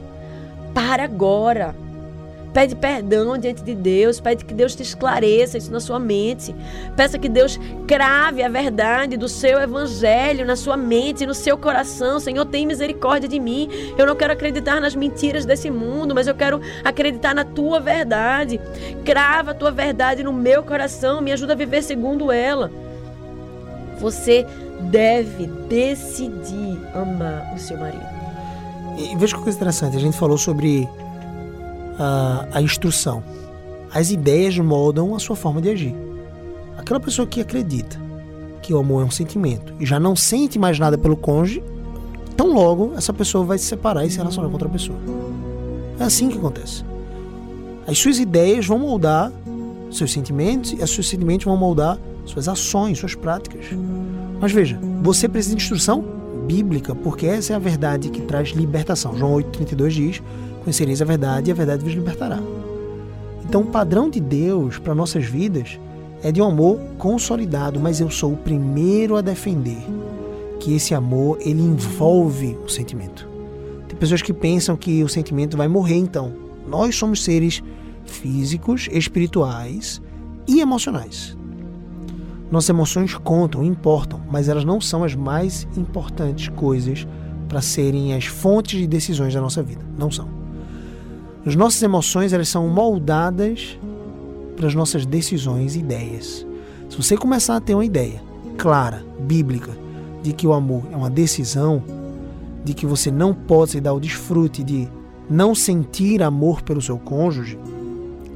Para 0.72 1.04
agora. 1.04 1.87
Pede 2.52 2.74
perdão 2.74 3.36
diante 3.36 3.62
de 3.62 3.74
Deus, 3.74 4.20
pede 4.20 4.44
que 4.44 4.54
Deus 4.54 4.74
te 4.74 4.82
esclareça 4.82 5.58
isso 5.58 5.70
na 5.70 5.80
sua 5.80 5.98
mente. 5.98 6.54
Peça 6.96 7.18
que 7.18 7.28
Deus 7.28 7.60
crave 7.86 8.42
a 8.42 8.48
verdade 8.48 9.16
do 9.16 9.28
seu 9.28 9.60
evangelho 9.60 10.46
na 10.46 10.56
sua 10.56 10.76
mente 10.76 11.26
no 11.26 11.34
seu 11.34 11.58
coração. 11.58 12.18
Senhor, 12.18 12.44
tem 12.46 12.66
misericórdia 12.66 13.28
de 13.28 13.38
mim. 13.38 13.68
Eu 13.96 14.06
não 14.06 14.16
quero 14.16 14.32
acreditar 14.32 14.80
nas 14.80 14.94
mentiras 14.94 15.44
desse 15.44 15.70
mundo, 15.70 16.14
mas 16.14 16.26
eu 16.26 16.34
quero 16.34 16.60
acreditar 16.84 17.34
na 17.34 17.44
tua 17.44 17.80
verdade. 17.80 18.60
Crava 19.04 19.50
a 19.50 19.54
tua 19.54 19.70
verdade 19.70 20.22
no 20.22 20.32
meu 20.32 20.62
coração, 20.62 21.20
me 21.20 21.32
ajuda 21.32 21.52
a 21.52 21.56
viver 21.56 21.82
segundo 21.82 22.32
ela. 22.32 22.70
Você 24.00 24.46
deve 24.80 25.46
decidir 25.68 26.78
amar 26.94 27.52
o 27.54 27.58
seu 27.58 27.76
marido. 27.76 28.06
E 28.96 29.16
veja 29.16 29.36
que 29.36 29.42
coisa 29.42 29.56
interessante, 29.56 29.96
a 29.96 30.00
gente 30.00 30.16
falou 30.16 30.38
sobre 30.38 30.88
a, 31.98 32.46
a 32.52 32.62
instrução. 32.62 33.22
As 33.92 34.10
ideias 34.10 34.56
moldam 34.58 35.14
a 35.14 35.18
sua 35.18 35.34
forma 35.34 35.60
de 35.60 35.70
agir. 35.70 35.94
Aquela 36.76 37.00
pessoa 37.00 37.26
que 37.26 37.40
acredita 37.40 38.00
que 38.62 38.72
o 38.72 38.78
amor 38.78 39.02
é 39.02 39.06
um 39.06 39.10
sentimento 39.10 39.74
e 39.80 39.86
já 39.86 39.98
não 39.98 40.14
sente 40.14 40.58
mais 40.58 40.78
nada 40.78 40.96
pelo 40.96 41.16
cônjuge, 41.16 41.62
tão 42.36 42.52
logo 42.52 42.92
essa 42.96 43.12
pessoa 43.12 43.44
vai 43.44 43.58
se 43.58 43.64
separar 43.64 44.04
e 44.04 44.10
se 44.10 44.18
relacionar 44.18 44.46
com 44.48 44.52
outra 44.52 44.68
pessoa. 44.68 44.98
É 45.98 46.04
assim 46.04 46.28
que 46.28 46.38
acontece. 46.38 46.84
As 47.86 47.98
suas 47.98 48.18
ideias 48.18 48.66
vão 48.66 48.78
moldar 48.78 49.32
seus 49.90 50.12
sentimentos 50.12 50.72
e 50.72 50.76
os 50.76 50.90
seus 50.90 51.08
sentimentos 51.08 51.46
vão 51.46 51.56
moldar 51.56 51.98
suas 52.26 52.46
ações, 52.46 52.98
suas 52.98 53.14
práticas. 53.14 53.66
Mas 54.40 54.52
veja, 54.52 54.78
você 55.02 55.28
precisa 55.28 55.56
de 55.56 55.62
instrução 55.62 56.04
bíblica, 56.46 56.94
porque 56.94 57.26
essa 57.26 57.54
é 57.54 57.56
a 57.56 57.58
verdade 57.58 58.10
que 58.10 58.20
traz 58.22 58.50
libertação. 58.50 59.16
João 59.16 59.32
8,32 59.34 59.88
diz 59.88 60.22
Conhecereis 60.68 61.00
a 61.00 61.04
verdade 61.06 61.48
e 61.48 61.52
a 61.52 61.54
verdade 61.54 61.82
vos 61.82 61.94
libertará. 61.94 62.38
Então, 63.42 63.62
o 63.62 63.66
padrão 63.68 64.10
de 64.10 64.20
Deus 64.20 64.76
para 64.76 64.94
nossas 64.94 65.24
vidas 65.24 65.80
é 66.22 66.30
de 66.30 66.42
um 66.42 66.44
amor 66.44 66.78
consolidado, 66.98 67.80
mas 67.80 68.02
eu 68.02 68.10
sou 68.10 68.34
o 68.34 68.36
primeiro 68.36 69.16
a 69.16 69.22
defender 69.22 69.78
que 70.60 70.74
esse 70.74 70.94
amor 70.94 71.38
ele 71.40 71.62
envolve 71.62 72.54
o 72.62 72.68
sentimento. 72.68 73.26
Tem 73.88 73.96
pessoas 73.96 74.20
que 74.20 74.30
pensam 74.30 74.76
que 74.76 75.02
o 75.02 75.08
sentimento 75.08 75.56
vai 75.56 75.68
morrer 75.68 75.96
então. 75.96 76.34
Nós 76.68 76.94
somos 76.94 77.24
seres 77.24 77.62
físicos, 78.04 78.90
espirituais 78.92 80.02
e 80.46 80.60
emocionais. 80.60 81.34
Nossas 82.50 82.68
emoções 82.68 83.14
contam, 83.14 83.64
importam, 83.64 84.20
mas 84.30 84.50
elas 84.50 84.66
não 84.66 84.82
são 84.82 85.02
as 85.02 85.14
mais 85.14 85.66
importantes 85.78 86.50
coisas 86.50 87.08
para 87.48 87.62
serem 87.62 88.12
as 88.12 88.26
fontes 88.26 88.78
de 88.78 88.86
decisões 88.86 89.32
da 89.32 89.40
nossa 89.40 89.62
vida. 89.62 89.80
Não 89.98 90.10
são. 90.10 90.37
As 91.46 91.54
nossas 91.54 91.82
emoções 91.82 92.32
elas 92.32 92.48
são 92.48 92.68
moldadas 92.68 93.78
para 94.56 94.66
as 94.66 94.74
nossas 94.74 95.06
decisões 95.06 95.76
e 95.76 95.78
ideias. 95.78 96.46
Se 96.88 96.96
você 96.96 97.16
começar 97.16 97.56
a 97.56 97.60
ter 97.60 97.74
uma 97.74 97.84
ideia 97.84 98.20
clara, 98.56 99.04
bíblica, 99.20 99.76
de 100.22 100.32
que 100.32 100.46
o 100.46 100.52
amor 100.52 100.82
é 100.92 100.96
uma 100.96 101.08
decisão, 101.08 101.82
de 102.64 102.74
que 102.74 102.84
você 102.84 103.10
não 103.10 103.32
pode 103.32 103.72
se 103.72 103.80
dar 103.80 103.92
o 103.92 104.00
desfrute 104.00 104.64
de 104.64 104.88
não 105.30 105.54
sentir 105.54 106.22
amor 106.22 106.62
pelo 106.62 106.82
seu 106.82 106.98
cônjuge, 106.98 107.58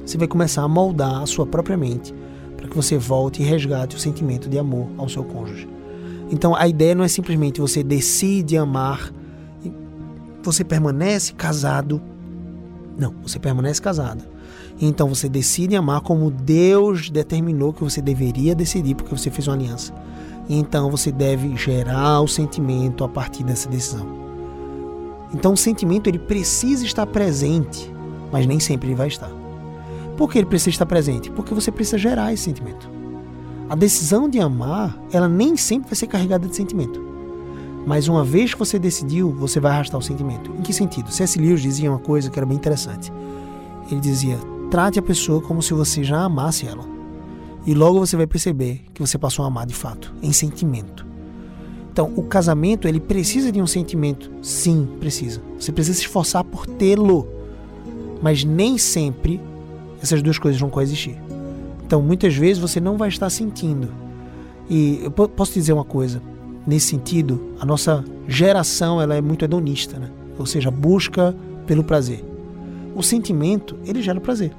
você 0.04 0.16
vai 0.16 0.28
começar 0.28 0.62
a 0.62 0.68
moldar 0.68 1.22
a 1.22 1.26
sua 1.26 1.46
própria 1.46 1.76
mente 1.76 2.14
para 2.56 2.68
que 2.68 2.76
você 2.76 2.96
volte 2.96 3.42
e 3.42 3.44
resgate 3.44 3.96
o 3.96 3.98
sentimento 3.98 4.48
de 4.48 4.58
amor 4.58 4.86
ao 4.96 5.08
seu 5.08 5.24
cônjuge. 5.24 5.68
Então 6.30 6.54
a 6.54 6.68
ideia 6.68 6.94
não 6.94 7.04
é 7.04 7.08
simplesmente 7.08 7.60
você 7.60 7.82
decide 7.82 8.56
amar, 8.56 9.12
você 10.42 10.62
permanece 10.62 11.32
casado 11.32 12.00
não, 12.98 13.14
você 13.22 13.38
permanece 13.38 13.80
casada. 13.80 14.28
Então 14.80 15.08
você 15.08 15.28
decide 15.28 15.76
amar 15.76 16.00
como 16.00 16.30
Deus 16.30 17.10
determinou 17.10 17.72
que 17.72 17.84
você 17.84 18.00
deveria 18.00 18.54
decidir, 18.54 18.94
porque 18.94 19.16
você 19.16 19.30
fez 19.30 19.46
uma 19.48 19.54
aliança. 19.54 19.94
Então 20.48 20.90
você 20.90 21.12
deve 21.12 21.56
gerar 21.56 22.20
o 22.20 22.28
sentimento 22.28 23.04
a 23.04 23.08
partir 23.08 23.44
dessa 23.44 23.68
decisão. 23.68 24.06
Então 25.34 25.52
o 25.52 25.56
sentimento 25.56 26.08
ele 26.08 26.18
precisa 26.18 26.84
estar 26.84 27.06
presente, 27.06 27.92
mas 28.30 28.46
nem 28.46 28.60
sempre 28.60 28.88
ele 28.88 28.94
vai 28.94 29.08
estar. 29.08 29.30
Por 30.16 30.30
que 30.30 30.38
ele 30.38 30.46
precisa 30.46 30.70
estar 30.70 30.86
presente? 30.86 31.30
Porque 31.30 31.54
você 31.54 31.70
precisa 31.70 31.96
gerar 31.96 32.32
esse 32.32 32.44
sentimento. 32.44 32.90
A 33.68 33.74
decisão 33.74 34.28
de 34.28 34.38
amar, 34.38 35.00
ela 35.12 35.28
nem 35.28 35.56
sempre 35.56 35.88
vai 35.88 35.96
ser 35.96 36.06
carregada 36.06 36.46
de 36.46 36.54
sentimento. 36.54 37.11
Mas 37.86 38.06
uma 38.08 38.24
vez 38.24 38.52
que 38.52 38.58
você 38.58 38.78
decidiu, 38.78 39.30
você 39.32 39.58
vai 39.58 39.72
arrastar 39.72 39.98
o 39.98 40.02
sentimento. 40.02 40.52
Em 40.52 40.62
que 40.62 40.72
sentido? 40.72 41.10
C.S. 41.10 41.38
Lewis 41.38 41.60
dizia 41.60 41.90
uma 41.90 41.98
coisa 41.98 42.30
que 42.30 42.38
era 42.38 42.46
bem 42.46 42.56
interessante. 42.56 43.12
Ele 43.90 44.00
dizia: 44.00 44.38
trate 44.70 44.98
a 44.98 45.02
pessoa 45.02 45.40
como 45.40 45.60
se 45.62 45.74
você 45.74 46.04
já 46.04 46.22
amasse 46.22 46.66
ela. 46.66 46.84
E 47.66 47.74
logo 47.74 47.98
você 47.98 48.16
vai 48.16 48.26
perceber 48.26 48.82
que 48.92 49.00
você 49.00 49.18
passou 49.18 49.44
a 49.44 49.48
amar 49.48 49.66
de 49.66 49.74
fato, 49.74 50.12
em 50.22 50.32
sentimento. 50.32 51.06
Então, 51.92 52.12
o 52.16 52.22
casamento, 52.22 52.88
ele 52.88 52.98
precisa 52.98 53.52
de 53.52 53.60
um 53.60 53.66
sentimento? 53.66 54.30
Sim, 54.40 54.88
precisa. 54.98 55.42
Você 55.58 55.70
precisa 55.70 55.98
se 55.98 56.06
esforçar 56.06 56.42
por 56.42 56.66
tê-lo. 56.66 57.28
Mas 58.22 58.44
nem 58.44 58.78
sempre 58.78 59.40
essas 60.00 60.22
duas 60.22 60.38
coisas 60.38 60.60
vão 60.60 60.70
coexistir. 60.70 61.16
Então, 61.84 62.00
muitas 62.00 62.34
vezes 62.34 62.58
você 62.58 62.80
não 62.80 62.96
vai 62.96 63.10
estar 63.10 63.28
sentindo. 63.28 63.90
E 64.70 65.00
eu 65.02 65.10
posso 65.10 65.52
dizer 65.52 65.74
uma 65.74 65.84
coisa, 65.84 66.22
nesse 66.66 66.88
sentido, 66.88 67.54
a 67.60 67.66
nossa 67.66 68.04
geração, 68.26 69.00
ela 69.00 69.14
é 69.14 69.20
muito 69.20 69.44
hedonista, 69.44 69.98
né? 69.98 70.10
Ou 70.38 70.46
seja, 70.46 70.70
busca 70.70 71.34
pelo 71.66 71.84
prazer. 71.84 72.24
O 72.94 73.02
sentimento, 73.02 73.76
ele 73.84 74.02
gera 74.02 74.20
prazer. 74.20 74.52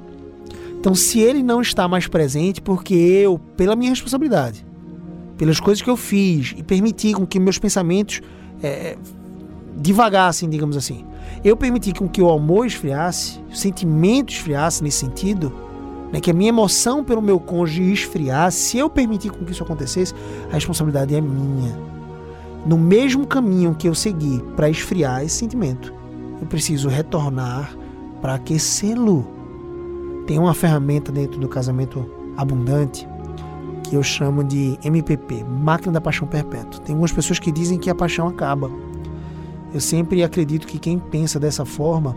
Então, 0.79 0.93
se 0.93 1.19
ele 1.19 1.41
não 1.41 1.61
está 1.61 1.87
mais 1.87 2.07
presente, 2.07 2.61
porque 2.61 2.93
eu, 2.93 3.39
pela 3.55 3.75
minha 3.75 3.89
responsabilidade, 3.89 4.65
pelas 5.37 5.59
coisas 5.59 5.81
que 5.81 5.89
eu 5.89 5.95
fiz 5.95 6.53
e 6.57 6.63
permiti 6.63 7.13
com 7.13 7.25
que 7.25 7.39
meus 7.39 7.57
pensamentos 7.57 8.21
é, 8.61 8.97
divagassem, 9.77 10.49
digamos 10.49 10.75
assim, 10.75 11.05
eu 11.43 11.55
permiti 11.55 11.93
com 11.93 12.07
que 12.07 12.21
o 12.21 12.29
amor 12.29 12.65
esfriasse, 12.65 13.39
o 13.51 13.55
sentimento 13.55 14.31
esfriasse 14.31 14.83
nesse 14.83 14.97
sentido, 14.97 15.53
né, 16.11 16.19
que 16.19 16.31
a 16.31 16.33
minha 16.33 16.49
emoção 16.49 17.03
pelo 17.03 17.21
meu 17.21 17.39
cônjuge 17.39 17.91
esfriasse, 17.91 18.57
se 18.57 18.77
eu 18.77 18.89
permitir 18.89 19.29
com 19.29 19.43
que 19.43 19.51
isso 19.51 19.63
acontecesse, 19.63 20.13
a 20.49 20.53
responsabilidade 20.53 21.15
é 21.15 21.21
minha. 21.21 21.92
No 22.65 22.77
mesmo 22.77 23.27
caminho 23.27 23.75
que 23.75 23.87
eu 23.87 23.95
segui 23.95 24.41
para 24.55 24.69
esfriar 24.69 25.23
esse 25.23 25.35
sentimento, 25.35 25.93
eu 26.41 26.47
preciso 26.47 26.87
retornar 26.87 27.75
para 28.21 28.35
aquecê-lo 28.35 29.27
tem 30.25 30.39
uma 30.39 30.53
ferramenta 30.53 31.11
dentro 31.11 31.39
do 31.39 31.49
casamento 31.49 32.09
abundante 32.37 33.07
que 33.83 33.95
eu 33.95 34.01
chamo 34.01 34.43
de 34.43 34.79
MPP, 34.83 35.43
Máquina 35.43 35.93
da 35.93 36.01
Paixão 36.01 36.27
Perpétua. 36.27 36.81
Tem 36.81 36.93
algumas 36.93 37.11
pessoas 37.11 37.39
que 37.39 37.51
dizem 37.51 37.77
que 37.77 37.89
a 37.89 37.95
paixão 37.95 38.27
acaba. 38.27 38.71
Eu 39.73 39.81
sempre 39.81 40.23
acredito 40.23 40.65
que 40.65 40.79
quem 40.79 40.97
pensa 40.97 41.39
dessa 41.39 41.65
forma 41.65 42.15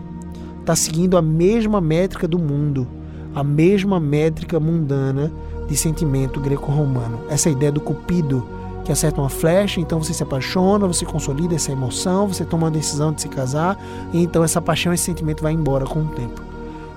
está 0.61 0.75
seguindo 0.75 1.17
a 1.17 1.21
mesma 1.21 1.81
métrica 1.81 2.27
do 2.27 2.39
mundo, 2.39 2.87
a 3.35 3.43
mesma 3.43 3.99
métrica 3.99 4.59
mundana 4.59 5.31
de 5.67 5.75
sentimento 5.75 6.39
greco-romano. 6.39 7.19
Essa 7.29 7.49
ideia 7.49 7.71
do 7.71 7.81
cupido 7.81 8.47
que 8.87 8.91
acerta 8.91 9.21
uma 9.21 9.29
flecha, 9.29 9.79
então 9.79 10.01
você 10.01 10.13
se 10.13 10.23
apaixona, 10.23 10.87
você 10.87 11.05
consolida 11.05 11.53
essa 11.53 11.71
emoção, 11.71 12.27
você 12.27 12.43
toma 12.43 12.67
a 12.67 12.69
decisão 12.69 13.13
de 13.13 13.21
se 13.21 13.29
casar, 13.29 13.77
e 14.11 14.23
então 14.23 14.43
essa 14.43 14.61
paixão, 14.61 14.93
esse 14.93 15.03
sentimento 15.03 15.43
vai 15.43 15.53
embora 15.53 15.85
com 15.85 15.99
o 15.99 16.07
tempo 16.07 16.47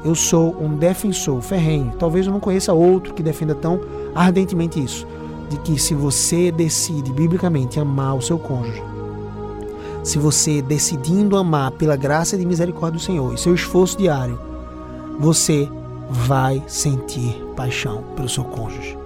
eu 0.05 0.15
sou 0.15 0.57
um 0.61 0.75
defensor 0.77 1.41
ferrenho. 1.41 1.93
Talvez 1.99 2.27
eu 2.27 2.33
não 2.33 2.41
conheça 2.41 2.73
outro 2.73 3.15
que 3.15 3.23
defenda 3.23 3.55
tão 3.55 3.81
ardentemente 4.15 4.83
isso. 4.83 5.07
De 5.49 5.59
que 5.59 5.79
se 5.79 5.95
você 5.95 6.51
decide 6.51 7.13
biblicamente 7.13 7.81
amar 7.81 8.17
o 8.17 8.23
seu 8.23 8.39
cônjuge, 8.39 8.83
se 10.03 10.19
você 10.19 10.63
decidindo 10.63 11.37
amar 11.37 11.73
pela 11.73 11.97
graça 11.97 12.37
e 12.37 12.47
misericórdia 12.47 12.99
do 12.99 13.05
Senhor 13.05 13.35
e 13.35 13.39
seu 13.39 13.55
esforço 13.55 13.99
diário, 13.99 14.39
você 15.19 15.69
vai 16.09 16.63
sentir 16.67 17.45
paixão 17.55 18.03
pelo 18.17 18.29
seu 18.29 18.45
cônjuge. 18.45 19.00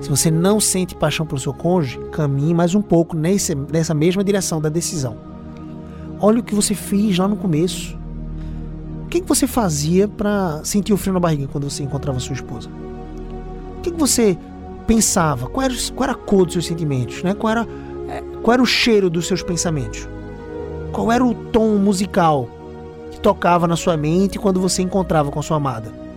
Se 0.00 0.08
você 0.08 0.30
não 0.30 0.60
sente 0.60 0.94
paixão 0.94 1.26
pelo 1.26 1.40
seu 1.40 1.52
cônjuge, 1.52 1.98
caminhe 2.12 2.54
mais 2.54 2.74
um 2.74 2.80
pouco 2.82 3.16
nesse, 3.16 3.54
nessa 3.54 3.92
mesma 3.92 4.22
direção 4.22 4.60
da 4.60 4.68
decisão. 4.68 5.16
Olha 6.20 6.40
o 6.40 6.42
que 6.42 6.54
você 6.54 6.74
fez 6.74 7.18
lá 7.18 7.26
no 7.26 7.36
começo. 7.36 7.98
O 9.04 9.08
que, 9.08 9.20
que 9.20 9.28
você 9.28 9.46
fazia 9.46 10.06
para 10.06 10.60
sentir 10.64 10.92
o 10.92 10.96
frio 10.96 11.14
na 11.14 11.20
barriga 11.20 11.48
quando 11.48 11.68
você 11.68 11.82
encontrava 11.82 12.20
sua 12.20 12.34
esposa? 12.34 12.68
O 13.78 13.80
que, 13.80 13.90
que 13.90 13.98
você 13.98 14.38
pensava? 14.86 15.48
Qual 15.48 15.64
era, 15.64 15.74
qual 15.94 16.10
era 16.10 16.12
a 16.12 16.20
cor 16.20 16.44
dos 16.44 16.52
seus 16.54 16.66
sentimentos? 16.66 17.22
Né? 17.22 17.34
Qual, 17.34 17.50
era, 17.50 17.66
é, 18.08 18.22
qual 18.42 18.54
era 18.54 18.62
o 18.62 18.66
cheiro 18.66 19.10
dos 19.10 19.26
seus 19.26 19.42
pensamentos? 19.42 20.08
Qual 20.92 21.10
era 21.10 21.24
o 21.24 21.34
tom 21.34 21.76
musical 21.76 22.48
que 23.10 23.20
tocava 23.20 23.66
na 23.66 23.76
sua 23.76 23.96
mente 23.96 24.38
quando 24.38 24.60
você 24.60 24.82
encontrava 24.82 25.30
com 25.30 25.40
a 25.40 25.42
sua 25.42 25.56
amada? 25.56 26.07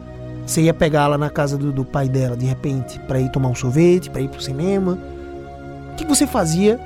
Você 0.45 0.61
ia 0.61 0.73
pegá-la 0.73 1.17
na 1.17 1.29
casa 1.29 1.57
do, 1.57 1.71
do, 1.71 1.85
pai 1.85 2.09
dela 2.09 2.35
de 2.35 2.45
repente 2.45 2.99
para 3.01 3.19
ir 3.19 3.29
tomar 3.31 3.49
um 3.49 3.55
sorvete, 3.55 4.09
para 4.09 4.21
ir 4.21 4.27
para 4.27 4.39
o 4.39 4.41
cinema? 4.41 4.97
O 5.91 5.95
que, 5.95 6.05
que 6.05 6.09
você 6.09 6.25
fazia? 6.27 6.79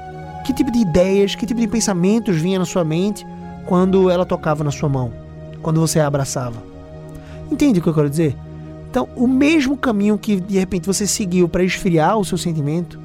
Que 0.45 0.53
tipo 0.53 0.71
de 0.71 0.79
ideias, 0.79 1.35
que 1.35 1.45
tipo 1.45 1.59
de 1.59 1.67
pensamentos 1.67 2.35
vinha 2.35 2.59
na 2.59 2.65
sua 2.65 2.83
mente 2.83 3.25
quando 3.65 4.09
ela 4.09 4.25
tocava 4.25 4.63
na 4.63 4.71
sua 4.71 4.89
mão? 4.89 5.25
quando 5.65 5.81
você 5.81 5.99
a 5.99 6.05
abraçava. 6.05 6.61
Entende 7.51 7.79
o 7.79 7.81
que 7.81 7.89
eu 7.89 7.93
quero 7.95 8.07
dizer? 8.07 8.35
Então, 8.87 9.09
o 9.15 9.25
mesmo 9.27 9.75
caminho 9.75 10.15
que 10.15 10.39
de 10.39 10.59
repente 10.59 10.85
você 10.85 11.07
seguiu 11.07 11.49
para 11.49 11.63
esfriar 11.63 12.19
o 12.19 12.23
seu 12.23 12.37
sentimento 12.37 12.99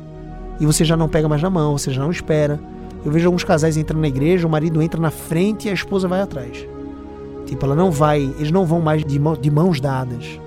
e 0.60 0.66
você 0.66 0.84
já 0.84 0.94
não 0.94 1.08
pega 1.08 1.26
mais 1.26 1.40
na 1.40 1.48
mão, 1.48 1.78
você 1.78 1.90
já 1.90 2.02
não 2.02 2.10
espera. 2.10 2.60
Eu 3.02 3.10
vejo 3.10 3.26
alguns 3.26 3.44
casais 3.44 3.78
entrando 3.78 4.02
na 4.02 4.08
igreja, 4.08 4.46
o 4.46 4.50
marido 4.50 4.82
entra 4.82 5.00
na 5.00 5.10
frente 5.10 5.68
e 5.68 5.70
a 5.70 5.72
esposa 5.72 6.06
vai 6.06 6.20
atrás. 6.20 6.66
Tipo, 7.50 7.66
ela 7.66 7.74
não 7.74 7.90
vai, 7.90 8.22
eles 8.38 8.52
não 8.52 8.64
vão 8.64 8.80
mais 8.80 9.04
de, 9.04 9.18
mão, 9.18 9.34
de 9.34 9.50
mãos 9.50 9.80
dadas. 9.80 10.38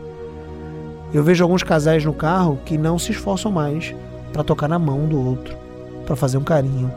Eu 1.14 1.22
vejo 1.22 1.44
alguns 1.44 1.62
casais 1.62 2.06
no 2.06 2.14
carro 2.14 2.58
que 2.66 2.78
não 2.78 2.98
se 2.98 3.12
esforçam 3.12 3.52
mais 3.52 3.94
para 4.32 4.42
tocar 4.42 4.70
na 4.70 4.80
mão 4.80 5.06
do 5.06 5.20
outro, 5.20 5.54
para 6.06 6.16
fazer 6.16 6.38
um 6.38 6.46
carinho. 6.46 6.90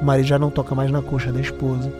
O 0.00 0.04
marido 0.04 0.26
já 0.26 0.36
não 0.36 0.50
toca 0.50 0.74
mais 0.74 0.90
na 0.90 1.00
coxa 1.00 1.30
da 1.30 1.40
esposa. 1.40 1.92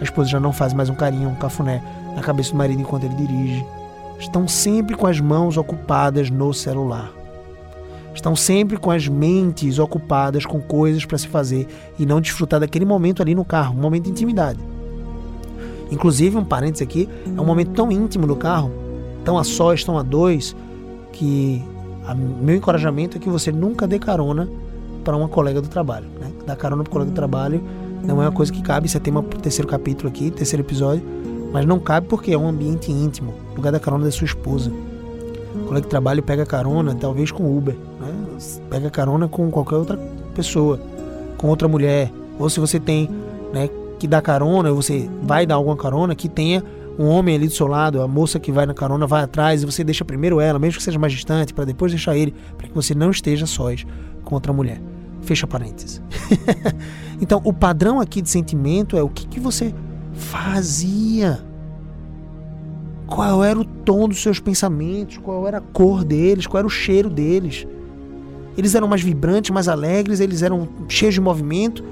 A 0.00 0.02
esposa 0.02 0.30
já 0.30 0.40
não 0.40 0.50
faz 0.50 0.72
mais 0.72 0.88
um 0.88 0.94
carinho, 0.94 1.28
um 1.28 1.34
cafuné 1.34 1.84
na 2.16 2.22
cabeça 2.22 2.52
do 2.52 2.56
marido 2.56 2.80
enquanto 2.80 3.04
ele 3.04 3.16
dirige. 3.16 3.62
Estão 4.18 4.48
sempre 4.48 4.96
com 4.96 5.06
as 5.06 5.20
mãos 5.20 5.58
ocupadas 5.58 6.30
no 6.30 6.54
celular. 6.54 7.12
Estão 8.14 8.34
sempre 8.34 8.78
com 8.78 8.90
as 8.90 9.06
mentes 9.06 9.78
ocupadas 9.78 10.46
com 10.46 10.58
coisas 10.58 11.04
para 11.04 11.18
se 11.18 11.28
fazer 11.28 11.68
e 11.98 12.06
não 12.06 12.18
desfrutar 12.18 12.60
daquele 12.60 12.86
momento 12.86 13.20
ali 13.20 13.34
no 13.34 13.44
carro, 13.44 13.76
um 13.76 13.82
momento 13.82 14.04
de 14.04 14.10
intimidade. 14.10 14.58
Inclusive, 15.94 16.36
um 16.36 16.44
parênteses 16.44 16.82
aqui, 16.82 17.08
é 17.26 17.40
um 17.40 17.44
momento 17.44 17.72
tão 17.72 17.90
íntimo 17.90 18.26
no 18.26 18.36
carro, 18.36 18.70
tão 19.24 19.38
a 19.38 19.44
sós, 19.44 19.84
tão 19.84 19.98
a 19.98 20.02
dois, 20.02 20.54
que 21.12 21.62
a, 22.06 22.14
meu 22.14 22.56
encorajamento 22.56 23.16
é 23.16 23.20
que 23.20 23.28
você 23.28 23.52
nunca 23.52 23.86
dê 23.86 23.98
carona 23.98 24.48
para 25.04 25.16
uma 25.16 25.28
colega 25.28 25.60
do 25.60 25.68
trabalho. 25.68 26.06
Né? 26.20 26.30
Dar 26.46 26.56
carona 26.56 26.82
para 26.82 26.92
colega 26.92 27.10
do 27.10 27.14
trabalho 27.14 27.62
não 28.02 28.20
é 28.22 28.26
uma 28.26 28.32
coisa 28.32 28.52
que 28.52 28.60
cabe, 28.60 28.86
isso 28.86 28.96
é 28.96 29.00
tema 29.00 29.22
pro 29.22 29.40
terceiro 29.40 29.68
capítulo 29.68 30.08
aqui, 30.08 30.30
terceiro 30.30 30.62
episódio 30.62 31.02
mas 31.54 31.64
não 31.64 31.78
cabe 31.78 32.08
porque 32.08 32.32
é 32.32 32.36
um 32.36 32.48
ambiente 32.48 32.90
íntimo, 32.90 33.32
lugar 33.54 33.70
da 33.70 33.78
carona 33.78 34.04
da 34.04 34.10
sua 34.10 34.24
esposa. 34.24 34.72
O 35.54 35.66
colega 35.66 35.82
de 35.82 35.88
trabalho 35.88 36.20
pega 36.20 36.44
carona, 36.44 36.96
talvez 36.96 37.30
com 37.30 37.56
Uber, 37.56 37.76
né? 38.00 38.12
pega 38.68 38.90
carona 38.90 39.28
com 39.28 39.48
qualquer 39.52 39.76
outra 39.76 39.96
pessoa, 40.34 40.80
com 41.38 41.46
outra 41.46 41.68
mulher. 41.68 42.10
Ou 42.40 42.50
se 42.50 42.58
você 42.58 42.80
tem 42.80 43.08
né, 43.52 43.70
que 43.98 44.06
dar 44.06 44.22
carona, 44.22 44.72
você 44.72 45.08
vai 45.22 45.46
dar 45.46 45.56
alguma 45.56 45.76
carona, 45.76 46.14
que 46.14 46.28
tenha 46.28 46.62
um 46.98 47.06
homem 47.06 47.34
ali 47.34 47.46
do 47.46 47.52
seu 47.52 47.66
lado, 47.66 48.00
a 48.00 48.08
moça 48.08 48.38
que 48.38 48.52
vai 48.52 48.66
na 48.66 48.74
carona 48.74 49.06
vai 49.06 49.22
atrás 49.22 49.62
e 49.62 49.66
você 49.66 49.82
deixa 49.82 50.04
primeiro 50.04 50.40
ela, 50.40 50.58
mesmo 50.58 50.78
que 50.78 50.84
seja 50.84 50.98
mais 50.98 51.12
distante, 51.12 51.52
para 51.52 51.64
depois 51.64 51.92
deixar 51.92 52.16
ele, 52.16 52.34
para 52.56 52.68
que 52.68 52.74
você 52.74 52.94
não 52.94 53.10
esteja 53.10 53.46
sós 53.46 53.84
com 54.24 54.34
outra 54.34 54.52
mulher. 54.52 54.80
Fecha 55.22 55.46
parênteses. 55.46 56.02
então, 57.20 57.40
o 57.44 57.52
padrão 57.52 58.00
aqui 58.00 58.20
de 58.20 58.28
sentimento 58.28 58.96
é 58.96 59.02
o 59.02 59.08
que, 59.08 59.26
que 59.26 59.40
você 59.40 59.74
fazia. 60.12 61.40
Qual 63.06 63.42
era 63.42 63.58
o 63.58 63.64
tom 63.64 64.08
dos 64.08 64.22
seus 64.22 64.38
pensamentos, 64.38 65.18
qual 65.18 65.46
era 65.48 65.58
a 65.58 65.60
cor 65.60 66.04
deles, 66.04 66.46
qual 66.46 66.58
era 66.58 66.66
o 66.66 66.70
cheiro 66.70 67.10
deles. 67.10 67.66
Eles 68.56 68.74
eram 68.74 68.86
mais 68.86 69.02
vibrantes, 69.02 69.50
mais 69.50 69.66
alegres, 69.66 70.20
eles 70.20 70.42
eram 70.42 70.68
cheios 70.88 71.14
de 71.14 71.20
movimento. 71.20 71.82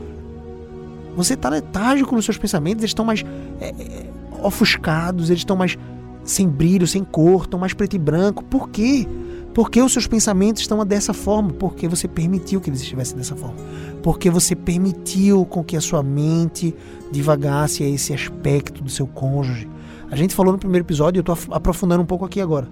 Você 1.17 1.35
está 1.35 1.49
letárgico 1.49 2.15
nos 2.15 2.25
seus 2.25 2.39
pensamentos, 2.39 2.83
eles 2.83 2.91
estão 2.91 3.05
mais 3.05 3.25
é, 3.61 3.69
é, 3.69 4.11
ofuscados, 4.43 5.31
eles 5.31 5.41
estão 5.41 5.57
mais 5.57 5.77
sem 6.25 6.49
brilho, 6.49 6.87
sem 6.87 7.05
cor, 7.05 7.43
estão 7.43 7.59
mais 7.59 7.75
preto 7.75 7.97
e 7.97 7.99
branco. 7.99 8.45
Por 8.45 8.71
quê? 8.71 9.07
Porque 9.55 9.83
os 9.83 9.93
seus 9.93 10.07
pensamentos 10.07 10.63
estão 10.63 10.85
dessa 10.87 11.13
forma? 11.13 11.51
Porque 11.53 11.87
você 11.87 12.09
permitiu 12.09 12.61
que 12.61 12.71
eles 12.71 12.81
estivessem 12.81 13.17
dessa 13.17 13.37
forma. 13.37 13.57
Porque 14.03 14.31
você 14.31 14.57
permitiu 14.57 15.45
com 15.45 15.63
que 15.63 15.77
a 15.77 15.81
sua 15.81 16.03
mente 16.03 16.75
divagasse 17.11 17.85
a 17.85 17.89
esse 17.89 18.15
aspecto 18.15 18.83
do 18.83 18.89
seu 18.89 19.07
cônjuge. 19.07 19.69
A 20.11 20.17
gente 20.17 20.35
falou 20.35 20.53
no 20.53 20.59
primeiro 20.59 20.85
episódio, 20.85 21.19
eu 21.19 21.33
estou 21.33 21.37
aprofundando 21.51 22.03
um 22.03 22.07
pouco 22.07 22.25
aqui 22.25 22.41
agora. 22.41 22.69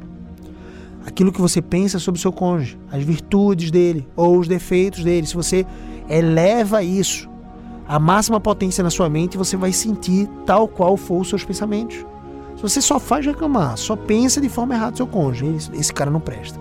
Aquilo 1.06 1.32
que 1.32 1.40
você 1.40 1.60
pensa 1.60 1.98
sobre 1.98 2.18
o 2.18 2.20
seu 2.20 2.32
cônjuge, 2.32 2.78
as 2.90 3.02
virtudes 3.02 3.70
dele 3.70 4.06
ou 4.16 4.38
os 4.38 4.48
defeitos 4.48 5.04
dele. 5.04 5.26
Se 5.26 5.34
você 5.34 5.66
eleva 6.08 6.82
isso 6.82 7.29
à 7.90 7.98
máxima 7.98 8.38
potência 8.38 8.84
na 8.84 8.90
sua 8.90 9.10
mente, 9.10 9.36
você 9.36 9.56
vai 9.56 9.72
sentir 9.72 10.28
tal 10.46 10.68
qual 10.68 10.96
for 10.96 11.22
os 11.22 11.28
seus 11.28 11.42
pensamentos. 11.42 12.06
Se 12.54 12.62
você 12.62 12.80
só 12.80 13.00
faz 13.00 13.26
reclamar, 13.26 13.76
só 13.76 13.96
pensa 13.96 14.40
de 14.40 14.48
forma 14.48 14.74
errada 14.74 14.96
seu 14.96 15.08
cônjuge, 15.08 15.72
esse 15.74 15.92
cara 15.92 16.08
não 16.08 16.20
presta. 16.20 16.56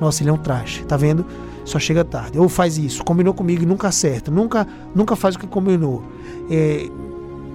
Nossa, 0.00 0.22
ele 0.22 0.30
é 0.30 0.32
um 0.32 0.38
traste, 0.38 0.82
tá 0.86 0.96
vendo? 0.96 1.26
Só 1.66 1.78
chega 1.78 2.02
tarde. 2.02 2.38
Ou 2.38 2.48
faz 2.48 2.78
isso, 2.78 3.04
combinou 3.04 3.34
comigo 3.34 3.62
e 3.62 3.66
nunca 3.66 3.88
acerta, 3.88 4.30
nunca, 4.30 4.66
nunca 4.94 5.14
faz 5.14 5.34
o 5.34 5.38
que 5.38 5.46
combinou. 5.46 6.02
É, 6.50 6.88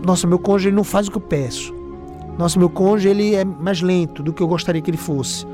nossa, 0.05 0.27
meu 0.27 0.38
cônjuge 0.38 0.70
ele 0.70 0.75
não 0.75 0.84
faz 0.84 1.08
o 1.08 1.12
que 1.12 1.17
eu 1.17 1.22
peço. 1.22 1.74
Nossa, 2.38 2.60
meu 2.60 2.70
cônjuge 2.70 3.08
ele 3.08 3.34
é 3.34 3.44
mais 3.44 3.82
lento 3.82 4.22
do 4.22 4.34
que 4.34 4.44
eu 4.44 4.48
gostaria 4.48 4.84
que 4.84 4.91
ele 4.91 4.98
fosse. 4.98 5.48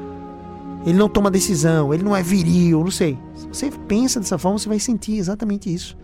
ele 0.85 0.97
não 0.97 1.07
toma 1.07 1.31
decisão, 1.31 1.93
ele 1.93 2.03
não 2.03 2.13
é 2.13 2.21
viril, 2.21 2.81
não 2.81 2.91
sei. 2.91 3.17
Se 3.33 3.47
você 3.47 3.71
pensa 3.87 4.19
dessa 4.19 4.37
forma, 4.37 4.59
você 4.59 4.67
vai 4.67 4.79
sentir 4.79 5.15
exatamente 5.15 5.73
isso. 5.73 6.00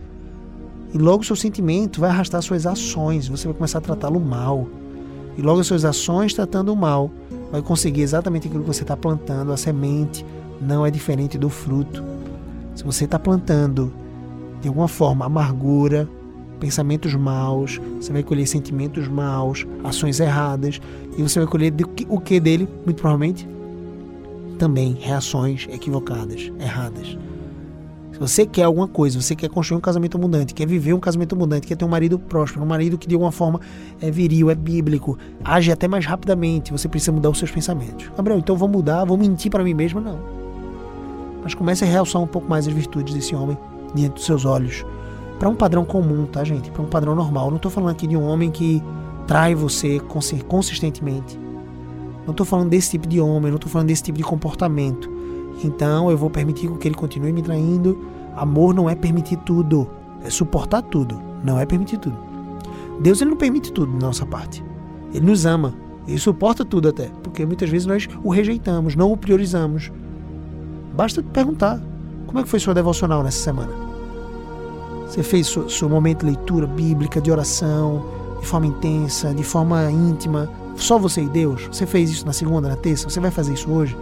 E 0.92 0.98
logo 0.98 1.24
seu 1.24 1.36
sentimento 1.36 2.00
vai 2.00 2.10
arrastar 2.10 2.40
suas 2.42 2.66
ações, 2.66 3.28
você 3.28 3.46
vai 3.46 3.54
começar 3.54 3.78
a 3.78 3.82
tratá-lo 3.82 4.18
mal. 4.18 4.66
E 5.36 5.42
logo 5.42 5.60
as 5.60 5.66
suas 5.66 5.84
ações 5.84 6.34
tratando 6.34 6.72
o 6.72 6.76
mal, 6.76 7.10
vai 7.52 7.62
conseguir 7.62 8.02
exatamente 8.02 8.48
aquilo 8.48 8.62
que 8.62 8.68
você 8.68 8.82
está 8.82 8.96
plantando. 8.96 9.52
A 9.52 9.56
semente 9.56 10.24
não 10.60 10.84
é 10.84 10.90
diferente 10.90 11.38
do 11.38 11.48
fruto. 11.48 12.02
Se 12.74 12.82
você 12.84 13.04
está 13.04 13.18
plantando 13.18 13.92
de 14.60 14.68
alguma 14.68 14.88
forma 14.88 15.24
amargura, 15.24 16.08
pensamentos 16.58 17.14
maus, 17.14 17.80
você 18.00 18.12
vai 18.12 18.22
colher 18.22 18.46
sentimentos 18.46 19.06
maus, 19.06 19.66
ações 19.84 20.18
erradas, 20.18 20.80
e 21.16 21.22
você 21.22 21.38
vai 21.38 21.48
colher 21.48 21.72
o 22.08 22.18
que 22.18 22.40
dele? 22.40 22.68
Muito 22.84 23.00
provavelmente 23.00 23.48
também 24.58 24.94
reações 24.94 25.68
equivocadas, 25.70 26.50
erradas. 26.58 27.16
Se 28.18 28.20
você 28.20 28.46
quer 28.46 28.64
alguma 28.64 28.88
coisa, 28.88 29.22
você 29.22 29.36
quer 29.36 29.48
construir 29.48 29.78
um 29.78 29.80
casamento 29.80 30.16
abundante, 30.16 30.52
quer 30.52 30.66
viver 30.66 30.92
um 30.92 30.98
casamento 30.98 31.36
abundante, 31.36 31.68
quer 31.68 31.76
ter 31.76 31.84
um 31.84 31.88
marido 31.88 32.18
próspero, 32.18 32.64
um 32.64 32.66
marido 32.66 32.98
que 32.98 33.06
de 33.06 33.14
alguma 33.14 33.30
forma 33.30 33.60
é 34.00 34.10
viril, 34.10 34.50
é 34.50 34.56
bíblico, 34.56 35.16
age 35.44 35.70
até 35.70 35.86
mais 35.86 36.04
rapidamente, 36.04 36.72
você 36.72 36.88
precisa 36.88 37.12
mudar 37.12 37.30
os 37.30 37.38
seus 37.38 37.52
pensamentos. 37.52 38.10
Gabriel, 38.16 38.40
então 38.40 38.56
vou 38.56 38.68
mudar, 38.68 39.04
vou 39.04 39.16
mentir 39.16 39.52
para 39.52 39.62
mim 39.62 39.72
mesmo? 39.72 40.00
Não. 40.00 40.18
Mas 41.44 41.54
comece 41.54 41.84
a 41.84 41.86
realçar 41.86 42.20
um 42.20 42.26
pouco 42.26 42.50
mais 42.50 42.66
as 42.66 42.74
virtudes 42.74 43.14
desse 43.14 43.36
homem 43.36 43.56
diante 43.94 44.14
dos 44.14 44.24
seus 44.24 44.44
olhos. 44.44 44.84
Para 45.38 45.48
um 45.48 45.54
padrão 45.54 45.84
comum, 45.84 46.26
tá, 46.26 46.42
gente? 46.42 46.72
Para 46.72 46.82
um 46.82 46.86
padrão 46.86 47.14
normal. 47.14 47.50
Não 47.50 47.56
estou 47.56 47.70
falando 47.70 47.90
aqui 47.90 48.08
de 48.08 48.16
um 48.16 48.26
homem 48.26 48.50
que 48.50 48.82
trai 49.28 49.54
você 49.54 50.00
consistentemente. 50.00 51.38
Não 52.26 52.32
estou 52.32 52.44
falando 52.44 52.68
desse 52.68 52.90
tipo 52.90 53.06
de 53.06 53.20
homem, 53.20 53.52
não 53.52 53.58
estou 53.58 53.70
falando 53.70 53.86
desse 53.86 54.02
tipo 54.02 54.18
de 54.18 54.24
comportamento. 54.24 55.17
Então 55.62 56.10
eu 56.10 56.16
vou 56.16 56.30
permitir 56.30 56.70
que 56.78 56.88
ele 56.88 56.94
continue 56.94 57.32
me 57.32 57.42
traindo. 57.42 57.98
Amor 58.36 58.74
não 58.74 58.88
é 58.88 58.94
permitir 58.94 59.36
tudo, 59.38 59.88
é 60.22 60.30
suportar 60.30 60.82
tudo, 60.82 61.20
não 61.42 61.58
é 61.58 61.66
permitir 61.66 61.98
tudo. 61.98 62.16
Deus 63.00 63.20
ele 63.20 63.30
não 63.30 63.36
permite 63.36 63.72
tudo 63.72 63.92
da 63.92 64.06
nossa 64.06 64.24
parte. 64.24 64.64
Ele 65.12 65.26
nos 65.26 65.46
ama, 65.46 65.74
ele 66.06 66.18
suporta 66.18 66.64
tudo 66.64 66.88
até, 66.88 67.10
porque 67.22 67.44
muitas 67.44 67.68
vezes 67.68 67.86
nós 67.86 68.08
o 68.22 68.30
rejeitamos, 68.30 68.94
não 68.94 69.12
o 69.12 69.16
priorizamos. 69.16 69.90
Basta 70.94 71.22
perguntar: 71.22 71.80
como 72.26 72.38
é 72.38 72.42
que 72.42 72.48
foi 72.48 72.60
sua 72.60 72.74
devocional 72.74 73.22
nessa 73.22 73.42
semana? 73.42 73.72
Você 75.06 75.22
fez 75.22 75.46
seu, 75.46 75.68
seu 75.68 75.88
momento 75.88 76.20
de 76.20 76.26
leitura 76.26 76.66
bíblica, 76.66 77.20
de 77.20 77.30
oração, 77.30 78.04
de 78.40 78.46
forma 78.46 78.66
intensa, 78.66 79.32
de 79.32 79.42
forma 79.42 79.90
íntima, 79.90 80.50
só 80.76 80.98
você 80.98 81.22
e 81.22 81.28
Deus? 81.28 81.66
Você 81.72 81.86
fez 81.86 82.10
isso 82.10 82.26
na 82.26 82.32
segunda, 82.32 82.68
na 82.68 82.76
terça? 82.76 83.08
Você 83.08 83.18
vai 83.18 83.30
fazer 83.30 83.54
isso 83.54 83.70
hoje? 83.70 83.96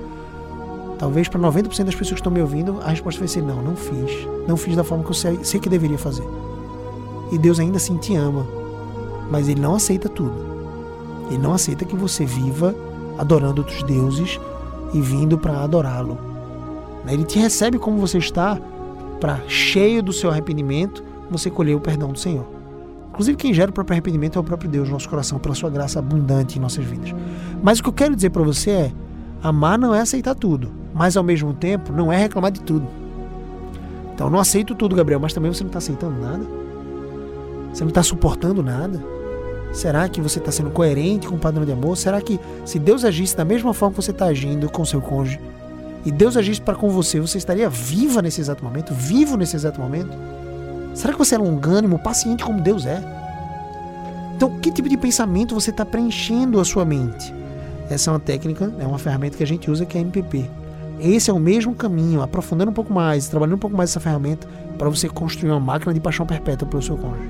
Talvez 0.99 1.29
para 1.29 1.41
90% 1.41 1.85
das 1.85 1.95
pessoas 1.95 2.09
que 2.09 2.15
estão 2.15 2.33
me 2.33 2.41
ouvindo, 2.41 2.81
a 2.83 2.89
resposta 2.89 3.19
vai 3.19 3.29
ser 3.29 3.43
não, 3.43 3.63
não 3.63 3.77
fiz. 3.77 4.27
Não 4.49 4.57
fiz 4.57 4.75
da 4.75 4.85
forma 4.85 5.05
que 5.05 5.11
eu 5.11 5.15
sei, 5.15 5.61
que 5.61 5.69
deveria 5.69 5.99
fazer. 5.99 6.25
E 7.31 7.39
Deus 7.39 7.61
ainda 7.61 7.77
assim 7.77 7.97
te 7.97 8.15
ama. 8.15 8.47
Mas 9.31 9.49
Ele 9.49 9.61
não 9.61 9.75
aceita 9.75 10.09
tudo. 10.09 10.35
Ele 11.29 11.39
não 11.39 11.53
aceita 11.53 11.85
que 11.85 11.97
você 11.97 12.25
viva 12.25 12.75
adorando 13.19 13.61
outros 13.61 13.83
deuses 13.83 14.41
e 14.93 15.01
vindo 15.01 15.37
para 15.37 15.63
adorá-lo. 15.63 16.19
Ele 17.07 17.25
te 17.25 17.39
recebe 17.39 17.79
como 17.79 17.99
você 17.99 18.19
está, 18.19 18.59
para 19.21 19.41
cheio 19.49 20.03
do 20.03 20.13
seu 20.13 20.31
arrependimento, 20.31 21.03
você 21.31 21.51
colher 21.51 21.75
o 21.75 21.81
perdão 21.81 22.13
do 22.13 22.19
Senhor. 22.19 22.47
Inclusive, 23.11 23.37
quem 23.37 23.55
gera 23.55 23.71
o 23.71 23.75
próprio 23.75 23.95
arrependimento 23.95 24.37
é 24.37 24.41
o 24.41 24.45
próprio 24.45 24.69
Deus, 24.69 24.89
nosso 24.89 25.09
coração, 25.09 25.39
pela 25.39 25.55
sua 25.55 25.71
graça 25.71 25.99
abundante 25.99 26.59
em 26.59 26.61
nossas 26.61 26.85
vidas. 26.85 27.15
Mas 27.63 27.79
o 27.79 27.83
que 27.83 27.89
eu 27.89 27.93
quero 27.93 28.15
dizer 28.15 28.31
para 28.31 28.43
você 28.43 28.71
é: 28.71 28.93
amar 29.43 29.79
não 29.79 29.95
é 29.95 30.01
aceitar 30.01 30.35
tudo, 30.35 30.71
mas 30.97 31.15
ao 31.15 31.23
mesmo 31.23 31.53
tempo 31.53 31.93
não 31.93 32.11
é 32.11 32.17
reclamar 32.17 32.51
de 32.51 32.63
tudo. 32.63 32.89
Então, 34.15 34.31
não 34.31 34.41
aceito 34.41 34.75
tudo, 34.75 34.97
Gabriel, 34.97 35.21
mas 35.21 35.35
também 35.35 35.53
você 35.53 35.63
não 35.63 35.69
está 35.69 35.79
aceitando 35.79 36.19
nada. 36.19 36.47
Você 37.71 37.85
não 37.85 37.91
está 37.91 38.03
suportando 38.03 38.63
nada. 38.63 39.05
Será 39.75 40.09
que 40.09 40.23
você 40.23 40.39
está 40.39 40.51
sendo 40.51 40.71
coerente 40.71 41.29
com 41.29 41.35
o 41.35 41.39
padrão 41.39 41.67
de 41.67 41.73
amor? 41.73 41.99
Será 41.99 42.19
que 42.23 42.41
se 42.65 42.79
Deus 42.79 43.05
agisse 43.05 43.37
da 43.37 43.45
mesma 43.45 43.75
forma 43.75 43.95
que 43.95 44.03
você 44.03 44.11
está 44.11 44.25
agindo 44.25 44.71
com 44.71 44.87
seu 44.87 45.03
cônjuge, 45.03 45.39
e 46.03 46.11
Deus 46.11 46.35
agisse 46.35 46.63
para 46.63 46.75
com 46.77 46.89
você, 46.89 47.21
você 47.21 47.37
estaria 47.37 47.69
viva 47.69 48.23
nesse 48.23 48.41
exato 48.41 48.65
momento, 48.65 48.95
vivo 48.95 49.37
nesse 49.37 49.55
exato 49.55 49.79
momento? 49.79 50.17
Será 50.95 51.13
que 51.13 51.19
você 51.19 51.35
é 51.35 51.39
longânimo, 51.39 51.99
paciente 51.99 52.43
como 52.43 52.63
Deus 52.63 52.87
é? 52.87 53.03
Então, 54.35 54.59
que 54.61 54.71
tipo 54.71 54.89
de 54.89 54.97
pensamento 54.97 55.55
você 55.55 55.71
está 55.71 55.85
preenchendo 55.85 56.59
a 56.59 56.65
sua 56.65 56.87
mente? 56.87 57.35
Essa 57.91 58.09
é 58.09 58.13
uma 58.15 58.21
técnica, 58.21 58.73
é 58.79 58.87
uma 58.87 58.99
ferramenta 58.99 59.37
que 59.37 59.43
a 59.43 59.47
gente 59.47 59.71
usa 59.71 59.85
que 59.85 59.99
é 59.99 60.01
a 60.01 60.03
MPP. 60.03 60.49
Esse 60.99 61.31
é 61.31 61.33
o 61.33 61.39
mesmo 61.39 61.75
caminho, 61.75 62.23
aprofundando 62.23 62.71
um 62.71 62.75
pouco 62.75 62.93
mais, 62.93 63.29
trabalhando 63.29 63.57
um 63.57 63.61
pouco 63.61 63.77
mais 63.77 63.91
essa 63.91 64.01
ferramenta 64.01 64.49
para 64.79 64.89
você 64.89 65.09
construir 65.09 65.51
uma 65.51 65.61
máquina 65.61 65.93
de 65.93 66.01
paixão 66.01 66.25
perpétua 66.25 66.67
pelo 66.67 66.83
seu 66.83 66.97
cônjuge. 66.97 67.29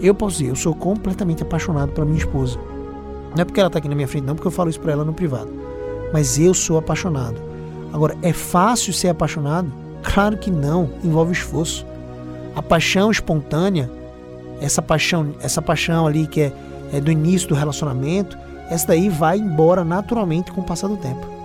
Eu 0.00 0.14
posso 0.14 0.38
dizer, 0.38 0.50
eu 0.50 0.56
sou 0.56 0.74
completamente 0.74 1.42
apaixonado 1.42 1.92
pela 1.92 2.06
minha 2.06 2.18
esposa. 2.18 2.58
Não 3.34 3.42
é 3.42 3.44
porque 3.44 3.60
ela 3.60 3.68
está 3.68 3.78
aqui 3.78 3.88
na 3.88 3.94
minha 3.94 4.06
frente, 4.06 4.24
não, 4.24 4.34
porque 4.34 4.46
eu 4.46 4.52
falo 4.52 4.70
isso 4.70 4.80
para 4.80 4.92
ela 4.92 5.04
no 5.04 5.12
privado. 5.12 5.50
Mas 6.12 6.38
eu 6.38 6.52
sou 6.52 6.78
apaixonado. 6.78 7.40
Agora, 7.92 8.16
é 8.22 8.32
fácil 8.32 8.92
ser 8.92 9.08
apaixonado? 9.08 9.72
Claro 10.02 10.36
que 10.36 10.50
não, 10.50 10.90
envolve 11.02 11.32
esforço. 11.32 11.86
A 12.54 12.62
paixão 12.62 13.10
espontânea, 13.10 13.90
essa 14.60 14.82
paixão, 14.82 15.34
essa 15.40 15.62
paixão 15.62 16.06
ali 16.06 16.26
que 16.26 16.42
é, 16.42 16.52
é 16.92 17.00
do 17.00 17.10
início 17.10 17.48
do 17.48 17.54
relacionamento, 17.54 18.36
essa 18.70 18.88
daí 18.88 19.08
vai 19.08 19.38
embora 19.38 19.84
naturalmente 19.84 20.52
com 20.52 20.60
o 20.60 20.64
passar 20.64 20.88
do 20.88 20.96
tempo. 20.96 21.37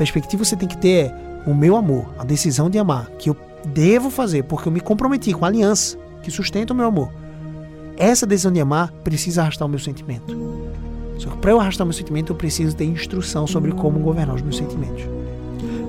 Perspectiva 0.00 0.42
que 0.42 0.48
você 0.48 0.56
tem 0.56 0.66
que 0.66 0.78
ter 0.78 1.08
é 1.08 1.14
o 1.46 1.52
meu 1.52 1.76
amor, 1.76 2.06
a 2.18 2.24
decisão 2.24 2.70
de 2.70 2.78
amar, 2.78 3.10
que 3.18 3.28
eu 3.28 3.36
devo 3.66 4.08
fazer 4.08 4.44
porque 4.44 4.66
eu 4.66 4.72
me 4.72 4.80
comprometi 4.80 5.34
com 5.34 5.44
a 5.44 5.48
aliança 5.48 5.98
que 6.22 6.30
sustenta 6.30 6.72
o 6.72 6.76
meu 6.76 6.86
amor. 6.86 7.12
Essa 7.98 8.26
decisão 8.26 8.50
de 8.50 8.58
amar 8.62 8.90
precisa 9.04 9.42
arrastar 9.42 9.68
o 9.68 9.70
meu 9.70 9.78
sentimento. 9.78 10.34
Só 11.18 11.28
que 11.28 11.36
para 11.36 11.50
eu 11.50 11.60
arrastar 11.60 11.84
o 11.84 11.88
meu 11.88 11.92
sentimento, 11.92 12.32
eu 12.32 12.36
preciso 12.36 12.74
ter 12.74 12.86
instrução 12.86 13.46
sobre 13.46 13.72
como 13.72 14.00
governar 14.00 14.36
os 14.36 14.40
meus 14.40 14.56
sentimentos. 14.56 15.04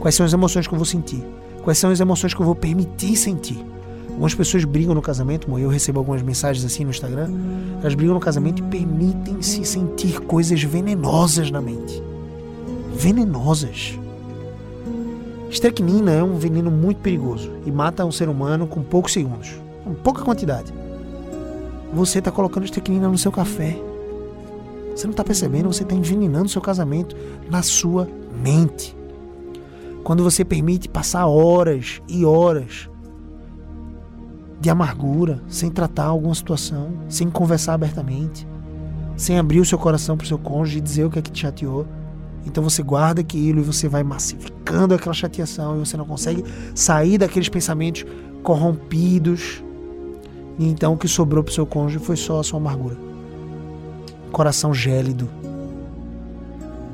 Quais 0.01 0.13
são 0.13 0.25
as 0.25 0.33
emoções 0.33 0.67
que 0.67 0.73
eu 0.73 0.77
vou 0.77 0.85
sentir? 0.85 1.23
Quais 1.63 1.77
são 1.77 1.89
as 1.89 2.01
emoções 2.01 2.33
que 2.33 2.41
eu 2.41 2.45
vou 2.45 2.53
permitir 2.53 3.15
sentir? 3.15 3.63
Algumas 4.09 4.35
pessoas 4.35 4.65
brigam 4.65 4.93
no 4.93 5.01
casamento, 5.01 5.57
eu 5.57 5.69
recebo 5.69 5.99
algumas 5.99 6.21
mensagens 6.21 6.65
assim 6.65 6.83
no 6.83 6.89
Instagram. 6.89 7.29
Elas 7.79 7.95
brigam 7.95 8.13
no 8.13 8.19
casamento 8.19 8.61
e 8.61 8.63
permitem-se 8.63 9.63
sentir 9.63 10.19
coisas 10.19 10.61
venenosas 10.61 11.49
na 11.49 11.61
mente. 11.61 12.03
Venenosas. 12.93 14.00
Estricnina 15.51 16.11
é 16.11 16.23
um 16.23 16.37
veneno 16.37 16.71
muito 16.71 17.01
perigoso 17.01 17.51
e 17.65 17.71
mata 17.71 18.05
um 18.05 18.11
ser 18.11 18.29
humano 18.29 18.65
com 18.65 18.81
poucos 18.81 19.11
segundos, 19.11 19.59
com 19.83 19.93
pouca 19.93 20.23
quantidade. 20.23 20.73
Você 21.93 22.19
está 22.19 22.31
colocando 22.31 22.63
estricnina 22.63 23.09
no 23.09 23.17
seu 23.17 23.33
café. 23.33 23.77
Você 24.95 25.05
não 25.05 25.11
está 25.11 25.25
percebendo, 25.25 25.71
você 25.71 25.83
está 25.83 25.93
envenenando 25.93 26.47
seu 26.47 26.61
casamento 26.61 27.17
na 27.49 27.61
sua 27.61 28.07
mente. 28.41 28.95
Quando 30.05 30.23
você 30.23 30.45
permite 30.45 30.87
passar 30.87 31.27
horas 31.27 32.01
e 32.07 32.23
horas 32.23 32.89
de 34.61 34.69
amargura, 34.69 35.41
sem 35.49 35.69
tratar 35.69 36.05
alguma 36.05 36.33
situação, 36.33 36.93
sem 37.09 37.29
conversar 37.29 37.73
abertamente, 37.73 38.47
sem 39.17 39.37
abrir 39.37 39.59
o 39.59 39.65
seu 39.65 39.77
coração 39.77 40.15
para 40.15 40.23
o 40.23 40.27
seu 40.27 40.37
cônjuge 40.37 40.77
e 40.77 40.81
dizer 40.81 41.03
o 41.03 41.09
que 41.09 41.19
é 41.19 41.21
que 41.21 41.31
te 41.31 41.41
chateou. 41.41 41.85
Então 42.45 42.63
você 42.63 42.81
guarda 42.81 43.21
aquilo 43.21 43.59
e 43.59 43.63
você 43.63 43.87
vai 43.87 44.03
massificando 44.03 44.93
aquela 44.93 45.13
chateação 45.13 45.75
e 45.75 45.79
você 45.79 45.95
não 45.95 46.05
consegue 46.05 46.43
sair 46.73 47.17
daqueles 47.17 47.49
pensamentos 47.49 48.05
corrompidos. 48.43 49.63
E 50.57 50.67
então 50.67 50.93
o 50.93 50.97
que 50.97 51.07
sobrou 51.07 51.43
para 51.43 51.53
seu 51.53 51.65
cônjuge 51.65 52.03
foi 52.03 52.15
só 52.15 52.39
a 52.39 52.43
sua 52.43 52.59
amargura. 52.59 52.97
Coração 54.31 54.73
gélido. 54.73 55.29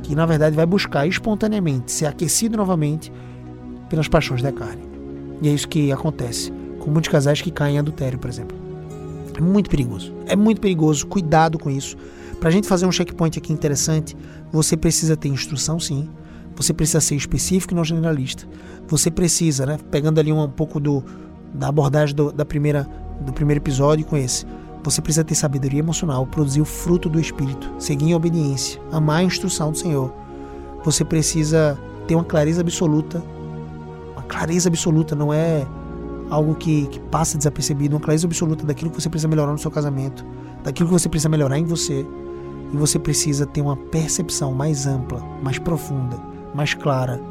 Que 0.04 0.16
na 0.16 0.26
verdade 0.26 0.56
vai 0.56 0.66
buscar 0.66 1.08
espontaneamente 1.08 1.92
ser 1.92 2.06
aquecido 2.06 2.58
novamente 2.58 3.12
pelas 3.90 4.08
paixões 4.08 4.42
da 4.42 4.52
carne. 4.52 4.84
E 5.42 5.50
é 5.50 5.52
isso 5.52 5.68
que 5.68 5.92
acontece 5.92 6.52
com 6.80 6.92
muitos 6.92 7.12
casais 7.12 7.42
que 7.42 7.52
caem 7.52 7.76
em 7.76 7.80
adultério, 7.80 8.18
por 8.18 8.30
exemplo. 8.30 8.58
É 9.38 9.42
muito 9.42 9.70
perigoso. 9.70 10.14
É 10.26 10.36
muito 10.36 10.60
perigoso. 10.60 11.06
Cuidado 11.06 11.60
com 11.60 11.70
isso. 11.70 11.96
Para 12.40 12.50
a 12.50 12.52
gente 12.52 12.68
fazer 12.68 12.86
um 12.86 12.92
checkpoint 12.92 13.38
aqui 13.40 13.52
interessante, 13.52 14.16
você 14.52 14.78
precisa 14.78 15.18
ter 15.18 15.30
instrução, 15.30 15.80
sim. 15.80 16.10
Você 16.56 16.74
precisa 16.74 17.02
ser 17.02 17.16
específico 17.16 17.74
e 17.74 17.76
não 17.76 17.84
generalista. 17.84 18.48
Você 18.88 19.12
precisa, 19.12 19.66
né, 19.66 19.78
pegando 19.92 20.20
ali 20.20 20.32
um, 20.32 20.42
um 20.42 20.50
pouco 20.50 20.80
do, 20.80 21.04
da 21.54 21.68
abordagem 21.68 22.16
do, 22.16 22.32
da 22.32 22.46
primeira, 22.46 22.88
do 23.22 23.34
primeiro 23.34 23.60
episódio 23.62 24.06
com 24.06 24.16
esse, 24.16 24.46
você 24.84 25.02
precisa 25.02 25.24
ter 25.24 25.36
sabedoria 25.36 25.80
emocional, 25.80 26.26
produzir 26.26 26.62
o 26.62 26.66
fruto 26.66 27.10
do 27.10 27.20
Espírito, 27.20 27.70
seguir 27.78 28.06
em 28.06 28.16
obediência, 28.16 28.82
amar 28.92 29.18
a 29.18 29.24
instrução 29.24 29.72
do 29.72 29.78
Senhor. 29.78 30.14
Você 30.84 31.04
precisa 31.04 31.78
ter 32.08 32.16
uma 32.16 32.24
clareza 32.24 32.62
absoluta. 32.62 33.22
Uma 34.14 34.24
clareza 34.24 34.70
absoluta 34.70 35.14
não 35.14 35.34
é 35.34 35.68
algo 36.30 36.56
que, 36.56 36.88
que 36.88 37.00
passa 37.00 37.38
desapercebido, 37.38 37.96
uma 37.96 38.02
clareza 38.02 38.28
absoluta 38.28 38.66
daquilo 38.66 38.90
que 38.92 39.02
você 39.02 39.10
precisa 39.10 39.28
melhorar 39.28 39.52
no 39.52 39.58
seu 39.58 39.72
casamento, 39.72 40.26
daquilo 40.64 40.88
que 40.88 40.94
você 40.94 41.10
precisa 41.10 41.30
melhorar 41.30 41.58
em 41.58 41.66
você. 41.66 42.06
E 42.74 42.78
você 42.78 43.00
precisa 43.00 43.46
ter 43.46 43.62
uma 43.62 43.78
percepção 43.78 44.54
mais 44.54 44.86
ampla, 44.86 45.24
mais 45.42 45.58
profunda, 45.58 46.18
mais 46.54 46.74
clara 46.74 47.22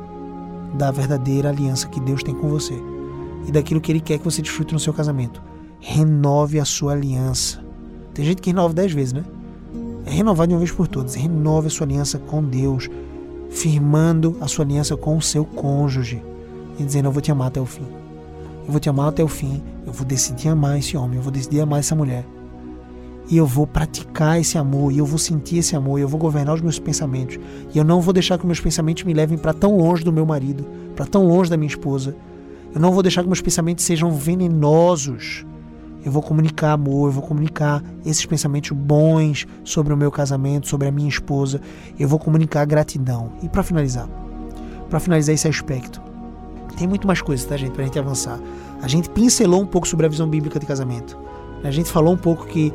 da 0.74 0.90
verdadeira 0.90 1.48
aliança 1.48 1.88
que 1.88 2.00
Deus 2.00 2.22
tem 2.22 2.34
com 2.34 2.48
você 2.48 2.74
e 3.46 3.52
daquilo 3.52 3.80
que 3.80 3.92
Ele 3.92 4.00
quer 4.00 4.18
que 4.18 4.24
você 4.24 4.42
desfrute 4.42 4.74
no 4.74 4.80
seu 4.80 4.92
casamento. 4.92 5.42
Renove 5.80 6.58
a 6.58 6.64
sua 6.64 6.92
aliança. 6.92 7.64
Tem 8.12 8.24
gente 8.24 8.42
que 8.42 8.50
renova 8.50 8.74
dez 8.74 8.92
vezes, 8.92 9.12
né? 9.12 9.24
É 10.04 10.10
renovar 10.10 10.46
de 10.46 10.54
uma 10.54 10.58
vez 10.58 10.70
por 10.70 10.88
todas. 10.88 11.14
Renove 11.14 11.68
a 11.68 11.70
sua 11.70 11.86
aliança 11.86 12.18
com 12.18 12.42
Deus, 12.42 12.88
firmando 13.50 14.36
a 14.40 14.48
sua 14.48 14.64
aliança 14.64 14.96
com 14.96 15.16
o 15.16 15.22
seu 15.22 15.44
cônjuge 15.44 16.22
e 16.78 16.84
dizendo: 16.84 17.08
Eu 17.08 17.12
vou 17.12 17.22
te 17.22 17.30
amar 17.30 17.48
até 17.48 17.60
o 17.60 17.66
fim. 17.66 17.86
Eu 18.64 18.70
vou 18.72 18.80
te 18.80 18.88
amar 18.88 19.08
até 19.08 19.22
o 19.22 19.28
fim. 19.28 19.62
Eu 19.86 19.92
vou 19.92 20.06
decidir 20.06 20.48
amar 20.48 20.78
esse 20.78 20.96
homem. 20.96 21.16
Eu 21.16 21.22
vou 21.22 21.32
decidir 21.32 21.60
amar 21.60 21.80
essa 21.80 21.94
mulher. 21.94 22.26
E 23.28 23.36
eu 23.36 23.46
vou 23.46 23.66
praticar 23.66 24.40
esse 24.40 24.56
amor. 24.56 24.92
E 24.92 24.98
eu 24.98 25.06
vou 25.06 25.18
sentir 25.18 25.58
esse 25.58 25.74
amor. 25.74 25.98
E 25.98 26.02
eu 26.02 26.08
vou 26.08 26.18
governar 26.18 26.54
os 26.54 26.60
meus 26.60 26.78
pensamentos. 26.78 27.38
E 27.74 27.78
eu 27.78 27.84
não 27.84 28.00
vou 28.00 28.12
deixar 28.12 28.38
que 28.38 28.46
meus 28.46 28.60
pensamentos 28.60 29.04
me 29.04 29.12
levem 29.12 29.36
para 29.36 29.52
tão 29.52 29.76
longe 29.76 30.04
do 30.04 30.12
meu 30.12 30.24
marido, 30.24 30.64
para 30.94 31.06
tão 31.06 31.26
longe 31.26 31.50
da 31.50 31.56
minha 31.56 31.68
esposa. 31.68 32.16
Eu 32.74 32.80
não 32.80 32.92
vou 32.92 33.02
deixar 33.02 33.22
que 33.22 33.28
meus 33.28 33.40
pensamentos 33.40 33.84
sejam 33.84 34.10
venenosos. 34.12 35.44
Eu 36.04 36.12
vou 36.12 36.22
comunicar 36.22 36.72
amor, 36.72 37.08
eu 37.08 37.12
vou 37.12 37.22
comunicar 37.22 37.82
esses 38.04 38.24
pensamentos 38.24 38.70
bons 38.70 39.44
sobre 39.64 39.92
o 39.92 39.96
meu 39.96 40.10
casamento, 40.10 40.68
sobre 40.68 40.86
a 40.86 40.92
minha 40.92 41.08
esposa. 41.08 41.60
Eu 41.98 42.06
vou 42.06 42.18
comunicar 42.18 42.64
gratidão. 42.64 43.32
E 43.42 43.48
para 43.48 43.64
finalizar, 43.64 44.08
para 44.88 45.00
finalizar 45.00 45.34
esse 45.34 45.48
aspecto, 45.48 46.00
tem 46.76 46.86
muito 46.86 47.06
mais 47.06 47.20
coisas, 47.20 47.44
tá, 47.44 47.56
gente, 47.56 47.72
pra 47.72 47.82
gente 47.82 47.98
avançar. 47.98 48.38
A 48.80 48.86
gente 48.86 49.10
pincelou 49.10 49.62
um 49.62 49.66
pouco 49.66 49.88
sobre 49.88 50.06
a 50.06 50.08
visão 50.08 50.28
bíblica 50.28 50.60
de 50.60 50.66
casamento. 50.66 51.18
A 51.64 51.70
gente 51.70 51.90
falou 51.90 52.14
um 52.14 52.18
pouco 52.18 52.46
que 52.46 52.72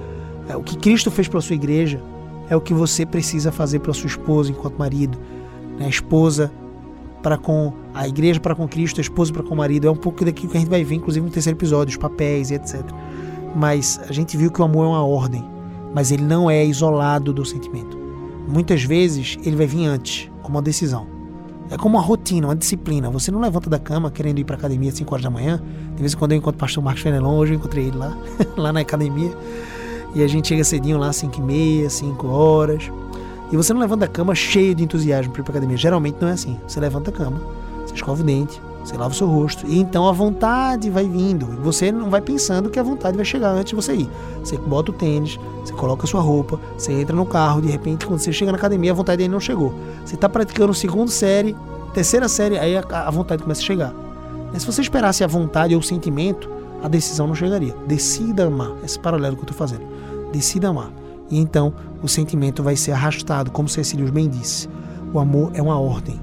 é, 0.52 0.56
o 0.56 0.62
que 0.62 0.78
Cristo 0.78 1.10
fez 1.10 1.28
pela 1.28 1.42
sua 1.42 1.56
igreja 1.56 2.02
é 2.50 2.56
o 2.56 2.62
que 2.62 2.74
você 2.74 3.06
precisa 3.06 3.52
fazer 3.52 3.80
pela 3.80 3.94
sua 3.94 4.08
esposa 4.08 4.52
enquanto 4.52 4.78
marido. 4.78 5.18
Né? 5.80 5.86
A 5.86 5.90
esposa 5.90 6.52
para 7.24 7.38
com 7.38 7.72
a 7.94 8.08
igreja 8.08 8.40
para 8.40 8.54
com 8.54 8.68
Cristo, 8.68 9.00
a 9.00 9.02
esposa 9.02 9.32
para 9.32 9.44
com 9.44 9.54
o 9.54 9.58
marido. 9.58 9.88
É 9.88 9.92
um 9.92 9.96
pouco 9.96 10.26
daquilo 10.26 10.52
que 10.52 10.58
a 10.58 10.60
gente 10.60 10.70
vai 10.70 10.84
ver, 10.84 10.96
inclusive 10.96 11.26
no 11.26 11.32
terceiro 11.32 11.58
episódio, 11.58 11.92
os 11.92 11.98
papéis 11.98 12.52
e 12.52 12.56
etc. 12.56 12.84
Mas 13.56 14.00
a 14.10 14.12
gente 14.12 14.36
viu 14.36 14.52
que 14.52 14.62
o 14.62 14.66
amor 14.66 14.86
é 14.86 14.90
uma 14.90 15.06
ordem, 15.06 15.44
mas 15.94 16.12
ele 16.12 16.24
não 16.24 16.50
é 16.50 16.66
isolado 16.66 17.32
do 17.32 17.46
sentimento. 17.46 17.98
Muitas 18.48 18.84
vezes 18.84 19.38
ele 19.46 19.56
vai 19.56 19.68
vir 19.68 19.86
antes, 19.86 20.30
como 20.42 20.58
uma 20.58 20.62
decisão. 20.62 21.08
É 21.70 21.78
como 21.78 21.98
uma 21.98 22.04
rotina, 22.04 22.48
uma 22.48 22.56
disciplina. 22.56 23.10
Você 23.10 23.32
não 23.32 23.40
levanta 23.40 23.70
da 23.70 23.80
cama 23.80 24.12
querendo 24.12 24.40
ir 24.40 24.44
para 24.44 24.58
academia 24.58 24.90
às 24.90 24.96
5 24.98 25.14
horas 25.14 25.24
da 25.24 25.30
manhã. 25.30 25.62
De 25.96 26.02
vez 26.02 26.14
em 26.14 26.18
quando 26.18 26.34
eu 26.34 26.38
encontro 26.38 26.58
o 26.58 26.60
pastor 26.60 26.84
Marcos 26.84 27.02
Fenelon, 27.02 27.38
hoje 27.38 27.54
eu 27.54 27.58
encontrei 27.58 27.86
ele 27.86 27.98
lá, 27.98 28.18
lá 28.58 28.74
na 28.74 28.82
academia. 28.82 29.32
E 30.14 30.24
a 30.24 30.28
gente 30.28 30.50
chega 30.50 30.64
cedinho 30.64 30.98
lá, 30.98 31.12
5 31.14 31.40
e 31.40 31.42
meia, 31.42 31.90
5 31.90 32.28
horas. 32.28 32.92
E 33.52 33.58
você 33.58 33.74
não 33.74 33.82
levanta 33.82 34.02
da 34.02 34.08
cama 34.08 34.34
cheio 34.34 34.74
de 34.74 34.84
entusiasmo 34.84 35.32
para 35.32 35.42
ir 35.42 35.44
para 35.44 35.52
academia. 35.52 35.78
Geralmente 35.78 36.18
não 36.22 36.28
é 36.28 36.32
assim. 36.32 36.58
Você 36.68 36.80
levanta 36.80 37.12
da 37.12 37.18
cama, 37.18 37.40
você 37.86 37.96
escova 37.96 38.22
o 38.22 38.26
dente, 38.26 38.62
você 38.84 38.98
lava 38.98 39.14
o 39.14 39.16
seu 39.16 39.28
rosto. 39.28 39.66
E 39.68 39.80
então 39.80 40.08
a 40.08 40.12
vontade 40.12 40.90
vai 40.90 41.08
vindo. 41.08 41.46
Você 41.62 41.92
não 41.92 42.10
vai 42.10 42.22
pensando 42.22 42.70
que 42.70 42.80
a 42.80 42.84
vontade 42.84 43.16
vai 43.16 43.26
chegar 43.26 43.52
antes 43.52 43.70
de 43.70 43.76
você 43.76 43.94
ir. 43.94 44.10
Você 44.44 44.58
bota 44.58 44.92
o 44.92 44.94
tênis, 44.94 45.40
você 45.64 45.74
coloca 45.74 46.06
a 46.06 46.08
sua 46.08 46.22
roupa, 46.22 46.60
você 46.78 46.94
entra 46.94 47.16
no 47.16 47.26
carro, 47.26 47.62
de 47.62 47.68
repente, 47.70 48.06
quando 48.06 48.20
você 48.20 48.32
chega 48.32 48.52
na 48.52 48.58
academia, 48.58 48.92
a 48.92 48.96
vontade 48.96 49.22
ainda 49.22 49.34
não 49.34 49.40
chegou. 49.40 49.74
Você 50.06 50.16
está 50.16 50.28
praticando 50.28 50.74
segunda 50.74 51.12
série, 51.12 51.56
terceira 51.94 52.28
série, 52.28 52.58
aí 52.58 52.78
a, 52.78 52.84
a 52.90 53.12
vontade 53.12 53.44
começa 53.44 53.62
a 53.62 53.66
chegar. 53.66 53.94
Mas 54.52 54.64
se 54.64 54.66
você 54.66 54.82
esperasse 54.82 55.24
a 55.24 55.28
vontade 55.28 55.74
ou 55.74 55.80
o 55.80 55.84
sentimento, 55.84 56.50
a 56.84 56.88
decisão 56.88 57.28
não 57.28 57.36
chegaria. 57.36 57.76
Decida 57.86 58.46
amar. 58.46 58.72
Esse 58.84 59.00
paralelo 59.00 59.36
que 59.36 59.42
eu 59.42 59.50
estou 59.50 59.58
fazendo. 59.58 59.91
Decida 60.32 60.70
amar. 60.70 60.92
E 61.30 61.40
então 61.40 61.74
o 62.04 62.08
sentimento 62.08 62.62
vai 62.62 62.76
ser 62.76 62.92
arrastado, 62.92 63.52
como 63.52 63.70
Cecílios 63.70 64.10
bem 64.10 64.30
disse. 64.30 64.70
O 65.14 65.20
amor 65.20 65.52
é 65.54 65.62
uma 65.62 65.80
ordem, 65.80 66.20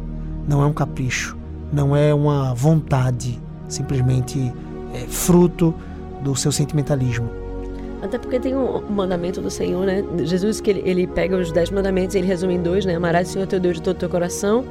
não 0.48 0.62
é 0.62 0.66
um 0.66 0.72
capricho, 0.72 1.36
não 1.72 1.94
é 1.94 2.12
uma 2.12 2.54
vontade, 2.54 3.38
simplesmente 3.68 4.52
é 4.94 5.00
fruto 5.06 5.74
do 6.22 6.34
seu 6.34 6.50
sentimentalismo. 6.50 7.28
Até 8.00 8.18
porque 8.18 8.38
tem 8.38 8.56
um 8.56 8.80
mandamento 8.90 9.40
do 9.40 9.50
Senhor, 9.50 9.84
né? 9.84 10.04
Jesus 10.24 10.60
que 10.60 10.70
ele, 10.70 10.82
ele 10.84 11.06
pega 11.06 11.36
os 11.36 11.50
dez 11.50 11.70
mandamentos 11.70 12.14
ele 12.14 12.26
resume 12.26 12.54
em 12.54 12.62
dois, 12.62 12.86
né? 12.86 12.94
Amarás 12.94 13.28
o 13.28 13.32
Senhor 13.32 13.46
teu 13.46 13.58
Deus 13.58 13.76
de 13.76 13.82
todo 13.82 13.96
o 13.96 13.98
teu 13.98 14.08
coração 14.08 14.64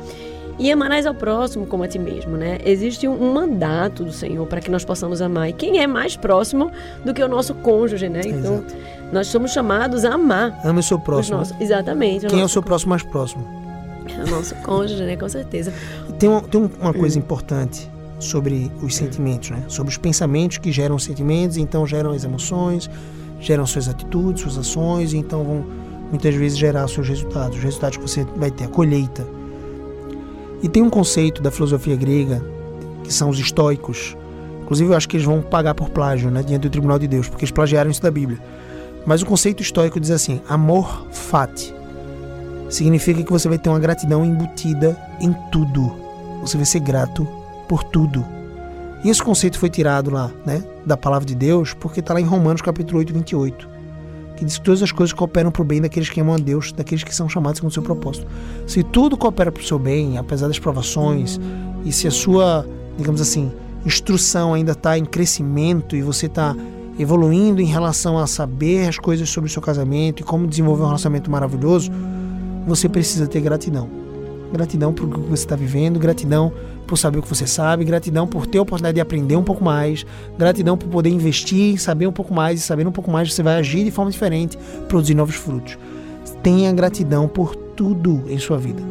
e 0.60 0.72
amarás 0.72 1.06
ao 1.06 1.14
próximo 1.14 1.68
como 1.68 1.84
a 1.84 1.88
ti 1.88 2.00
mesmo, 2.00 2.36
né? 2.36 2.58
Existe 2.66 3.08
um, 3.08 3.34
mandato 3.34 4.04
do 4.04 4.12
Senhor 4.12 4.46
para 4.48 4.60
que 4.60 4.72
nós 4.72 4.84
possamos 4.84 5.22
amar. 5.22 5.50
E 5.50 5.54
quem 5.54 5.80
é 5.80 5.88
mais 5.88 6.16
próximo 6.16 6.72
do 7.06 7.14
que 7.14 7.22
o 7.22 7.28
nosso 7.28 7.54
cônjuge, 7.56 8.10
né? 8.10 8.22
Então, 8.26 8.56
Exato. 8.56 8.76
nós 9.12 9.28
somos 9.28 9.52
chamados 9.52 10.04
a 10.04 10.14
amar. 10.14 10.60
Ame 10.64 10.80
o 10.80 10.84
seu 10.84 11.00
próximo. 11.00 11.38
Nossos, 11.38 11.60
exatamente. 11.62 12.26
Quem 12.26 12.42
é 12.42 12.46
o 12.46 12.50
seu 12.50 12.64
próximo 12.64 12.90
mais 12.92 13.04
próximo? 13.04 13.46
O 14.26 14.30
nosso 14.32 14.56
cônjuge, 14.64 15.04
né? 15.04 15.18
Com 15.18 15.28
certeza. 15.28 15.72
Tem 16.18 16.30
uma, 16.30 16.42
tem 16.42 16.72
uma 16.80 16.94
coisa 16.94 17.20
importante 17.20 17.90
sobre 18.20 18.72
os 18.82 18.96
sentimentos, 18.96 19.52
né? 19.52 19.64
Sobre 19.68 19.92
os 19.92 19.98
pensamentos 19.98 20.58
que 20.58 20.72
geram 20.72 20.98
sentimentos, 20.98 21.58
então 21.58 21.86
geram 21.86 22.12
as 22.12 22.24
emoções, 22.24 22.90
geram 23.40 23.66
suas 23.66 23.88
atitudes, 23.90 24.42
suas 24.42 24.58
ações, 24.58 25.12
e 25.12 25.18
então 25.18 25.44
vão 25.44 25.66
muitas 26.10 26.34
vezes 26.34 26.58
gerar 26.58 26.88
seus 26.88 27.08
resultados. 27.08 27.58
Os 27.58 27.64
resultados 27.64 27.98
que 27.98 28.04
você 28.04 28.24
vai 28.38 28.50
ter, 28.50 28.64
a 28.64 28.68
colheita 28.70 29.28
e 30.68 30.70
tem 30.70 30.84
um 30.84 30.90
conceito 30.90 31.42
da 31.42 31.50
filosofia 31.50 31.96
grega, 31.96 32.44
que 33.02 33.14
são 33.14 33.30
os 33.30 33.40
estoicos. 33.40 34.18
Inclusive, 34.64 34.92
eu 34.92 34.98
acho 34.98 35.08
que 35.08 35.16
eles 35.16 35.26
vão 35.26 35.42
pagar 35.42 35.74
por 35.74 35.90
plágio 35.90 36.30
né, 36.30 36.44
diante 36.44 36.64
do 36.64 36.70
tribunal 36.70 37.00
de 37.00 37.08
Deus, 37.08 37.30
porque 37.30 37.46
eles 37.46 37.54
plagiaram 37.54 37.90
isso 37.90 38.02
da 38.02 38.12
Bíblia. 38.12 38.38
Mas 39.06 39.22
o 39.22 39.26
conceito 39.26 39.64
estoico 39.64 39.98
diz 39.98 40.12
assim: 40.12 40.42
amor 40.50 41.08
fati. 41.10 41.74
Significa 42.70 43.24
que 43.24 43.32
você 43.32 43.48
vai 43.48 43.58
ter 43.58 43.70
uma 43.70 43.80
gratidão 43.80 44.26
embutida 44.26 45.00
em 45.22 45.34
tudo. 45.54 45.90
Você 46.42 46.58
vai 46.58 46.66
ser 46.66 46.82
grato 46.82 47.26
por 47.70 47.82
tudo. 47.86 48.26
E 49.06 49.10
esse 49.10 49.24
conceito 49.24 49.58
foi 49.58 49.70
tirado 49.70 50.12
lá, 50.12 50.30
né, 50.46 50.62
da 50.86 50.98
palavra 50.98 51.26
de 51.26 51.34
Deus, 51.34 51.74
porque 51.74 52.02
está 52.02 52.14
lá 52.14 52.20
em 52.20 52.26
Romanos 52.26 52.62
capítulo 52.62 53.00
8, 53.00 53.14
28 53.14 53.77
que 54.38 54.46
diz 54.46 54.58
que 54.58 54.64
todas 54.64 54.84
as 54.84 54.92
coisas 54.92 55.12
cooperam 55.12 55.52
para 55.52 55.62
o 55.62 55.66
bem 55.66 55.82
daqueles 55.82 56.10
que 56.10 56.22
amam 56.22 56.36
a 56.36 56.38
Deus, 56.38 56.72
daqueles 56.72 57.04
que 57.04 57.14
são 57.14 57.28
chamados 57.28 57.58
segundo 57.58 57.72
o 57.72 57.74
seu 57.74 57.84
propósito. 57.84 58.28
Se 58.68 58.84
tudo 58.84 59.18
coopera 59.18 59.52
para 59.52 59.62
o 59.62 59.66
seu 59.66 59.80
bem, 59.80 60.18
apesar 60.18 60.48
das 60.48 60.60
provações, 60.60 61.40
e 61.84 61.92
se 61.92 62.08
a 62.08 62.12
sua, 62.12 62.66
digamos 62.98 63.20
assim, 63.20 63.52
instrução 63.86 64.54
ainda 64.54 64.74
está 64.74 64.98
em 64.98 65.06
crescimento 65.06 65.96
e 65.96 66.02
você 66.02 66.28
está 66.28 66.56
evoluindo 67.00 67.62
em 67.62 67.66
relação 67.66 68.18
a 68.18 68.28
saber 68.28 68.88
as 68.88 68.98
coisas 68.98 69.30
sobre 69.30 69.50
o 69.50 69.54
seu 69.54 69.62
casamento 69.62 70.22
e 70.22 70.24
como 70.24 70.48
desenvolver 70.48 70.84
um 70.84 70.88
relacionamento 70.88 71.30
maravilhoso, 71.30 71.92
você 72.66 72.88
precisa 72.88 73.28
ter 73.28 73.42
gratidão. 73.42 74.07
Gratidão 74.52 74.94
por 74.94 75.08
o 75.08 75.12
que 75.12 75.20
você 75.30 75.44
está 75.44 75.56
vivendo, 75.56 76.00
gratidão 76.00 76.54
por 76.88 76.98
saber 76.98 77.20
o 77.20 77.22
que 77.22 77.28
você 77.28 77.46
sabe, 77.46 77.84
gratidão 77.84 78.26
por 78.26 78.48
ter 78.48 78.60
a 78.60 78.62
oportunidade 78.62 78.96
de 78.96 79.02
aprender 79.02 79.36
um 79.36 79.44
pouco 79.44 79.64
mais, 79.64 80.06
gratidão 80.38 80.78
por 80.78 80.88
poder 80.88 81.10
investir, 81.10 81.80
saber 81.80 82.08
um 82.08 82.14
pouco 82.14 82.34
mais 82.34 82.60
e 82.62 82.64
sabendo 82.64 82.90
um 82.90 82.94
pouco 82.94 83.12
mais 83.12 83.34
você 83.34 83.44
vai 83.44 83.58
agir 83.58 83.84
de 83.84 83.92
forma 83.92 84.10
diferente, 84.10 84.58
produzir 84.88 85.14
novos 85.14 85.36
frutos. 85.36 85.78
Tenha 86.42 86.72
gratidão 86.72 87.28
por 87.28 87.56
tudo 87.56 88.24
em 88.30 88.40
sua 88.40 88.58
vida. 88.58 88.82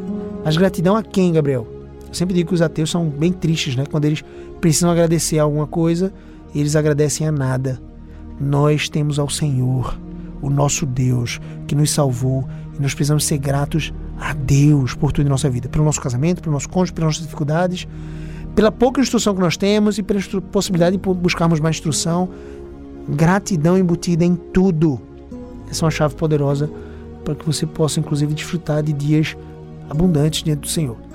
Mas 0.44 0.56
gratidão 0.56 0.94
a 0.94 1.02
quem, 1.02 1.32
Gabriel? 1.32 1.66
Eu 2.06 2.14
sempre 2.14 2.34
digo 2.34 2.48
que 2.48 2.54
os 2.54 2.62
ateus 2.62 2.90
são 2.90 3.08
bem 3.08 3.32
tristes, 3.32 3.74
né? 3.74 3.84
Quando 3.90 4.04
eles 4.04 4.22
precisam 4.60 4.90
agradecer 4.90 5.38
a 5.38 5.42
alguma 5.42 5.66
coisa, 5.66 6.12
eles 6.54 6.76
agradecem 6.76 7.26
a 7.26 7.32
nada. 7.32 7.80
Nós 8.38 8.88
temos 8.88 9.18
ao 9.18 9.28
Senhor, 9.28 9.98
o 10.42 10.50
nosso 10.50 10.84
Deus, 10.84 11.40
que 11.66 11.74
nos 11.74 11.90
salvou 11.90 12.46
e 12.78 12.82
nós 12.82 12.94
precisamos 12.94 13.24
ser 13.24 13.38
gratos 13.38 13.92
a 14.18 14.32
Deus 14.32 14.94
por 14.94 15.12
tudo 15.12 15.26
em 15.26 15.30
nossa 15.30 15.48
vida, 15.48 15.68
pelo 15.68 15.84
nosso 15.84 16.00
casamento, 16.00 16.42
pelo 16.42 16.52
nosso 16.52 16.68
cônjuge, 16.68 16.92
pelas 16.92 17.08
nossas 17.08 17.22
dificuldades, 17.22 17.86
pela 18.54 18.72
pouca 18.72 19.00
instrução 19.00 19.34
que 19.34 19.40
nós 19.40 19.56
temos 19.56 19.98
e 19.98 20.02
pela 20.02 20.20
possibilidade 20.52 20.96
de 20.96 21.02
buscarmos 21.14 21.60
mais 21.60 21.76
instrução. 21.76 22.28
Gratidão 23.08 23.78
embutida 23.78 24.24
em 24.24 24.34
tudo. 24.34 25.00
Essa 25.70 25.84
é 25.84 25.86
uma 25.86 25.90
chave 25.90 26.14
poderosa 26.14 26.70
para 27.24 27.34
que 27.34 27.44
você 27.44 27.66
possa, 27.66 28.00
inclusive, 28.00 28.32
desfrutar 28.34 28.82
de 28.82 28.92
dias 28.92 29.36
abundantes 29.90 30.42
diante 30.42 30.60
do 30.60 30.68
Senhor. 30.68 31.05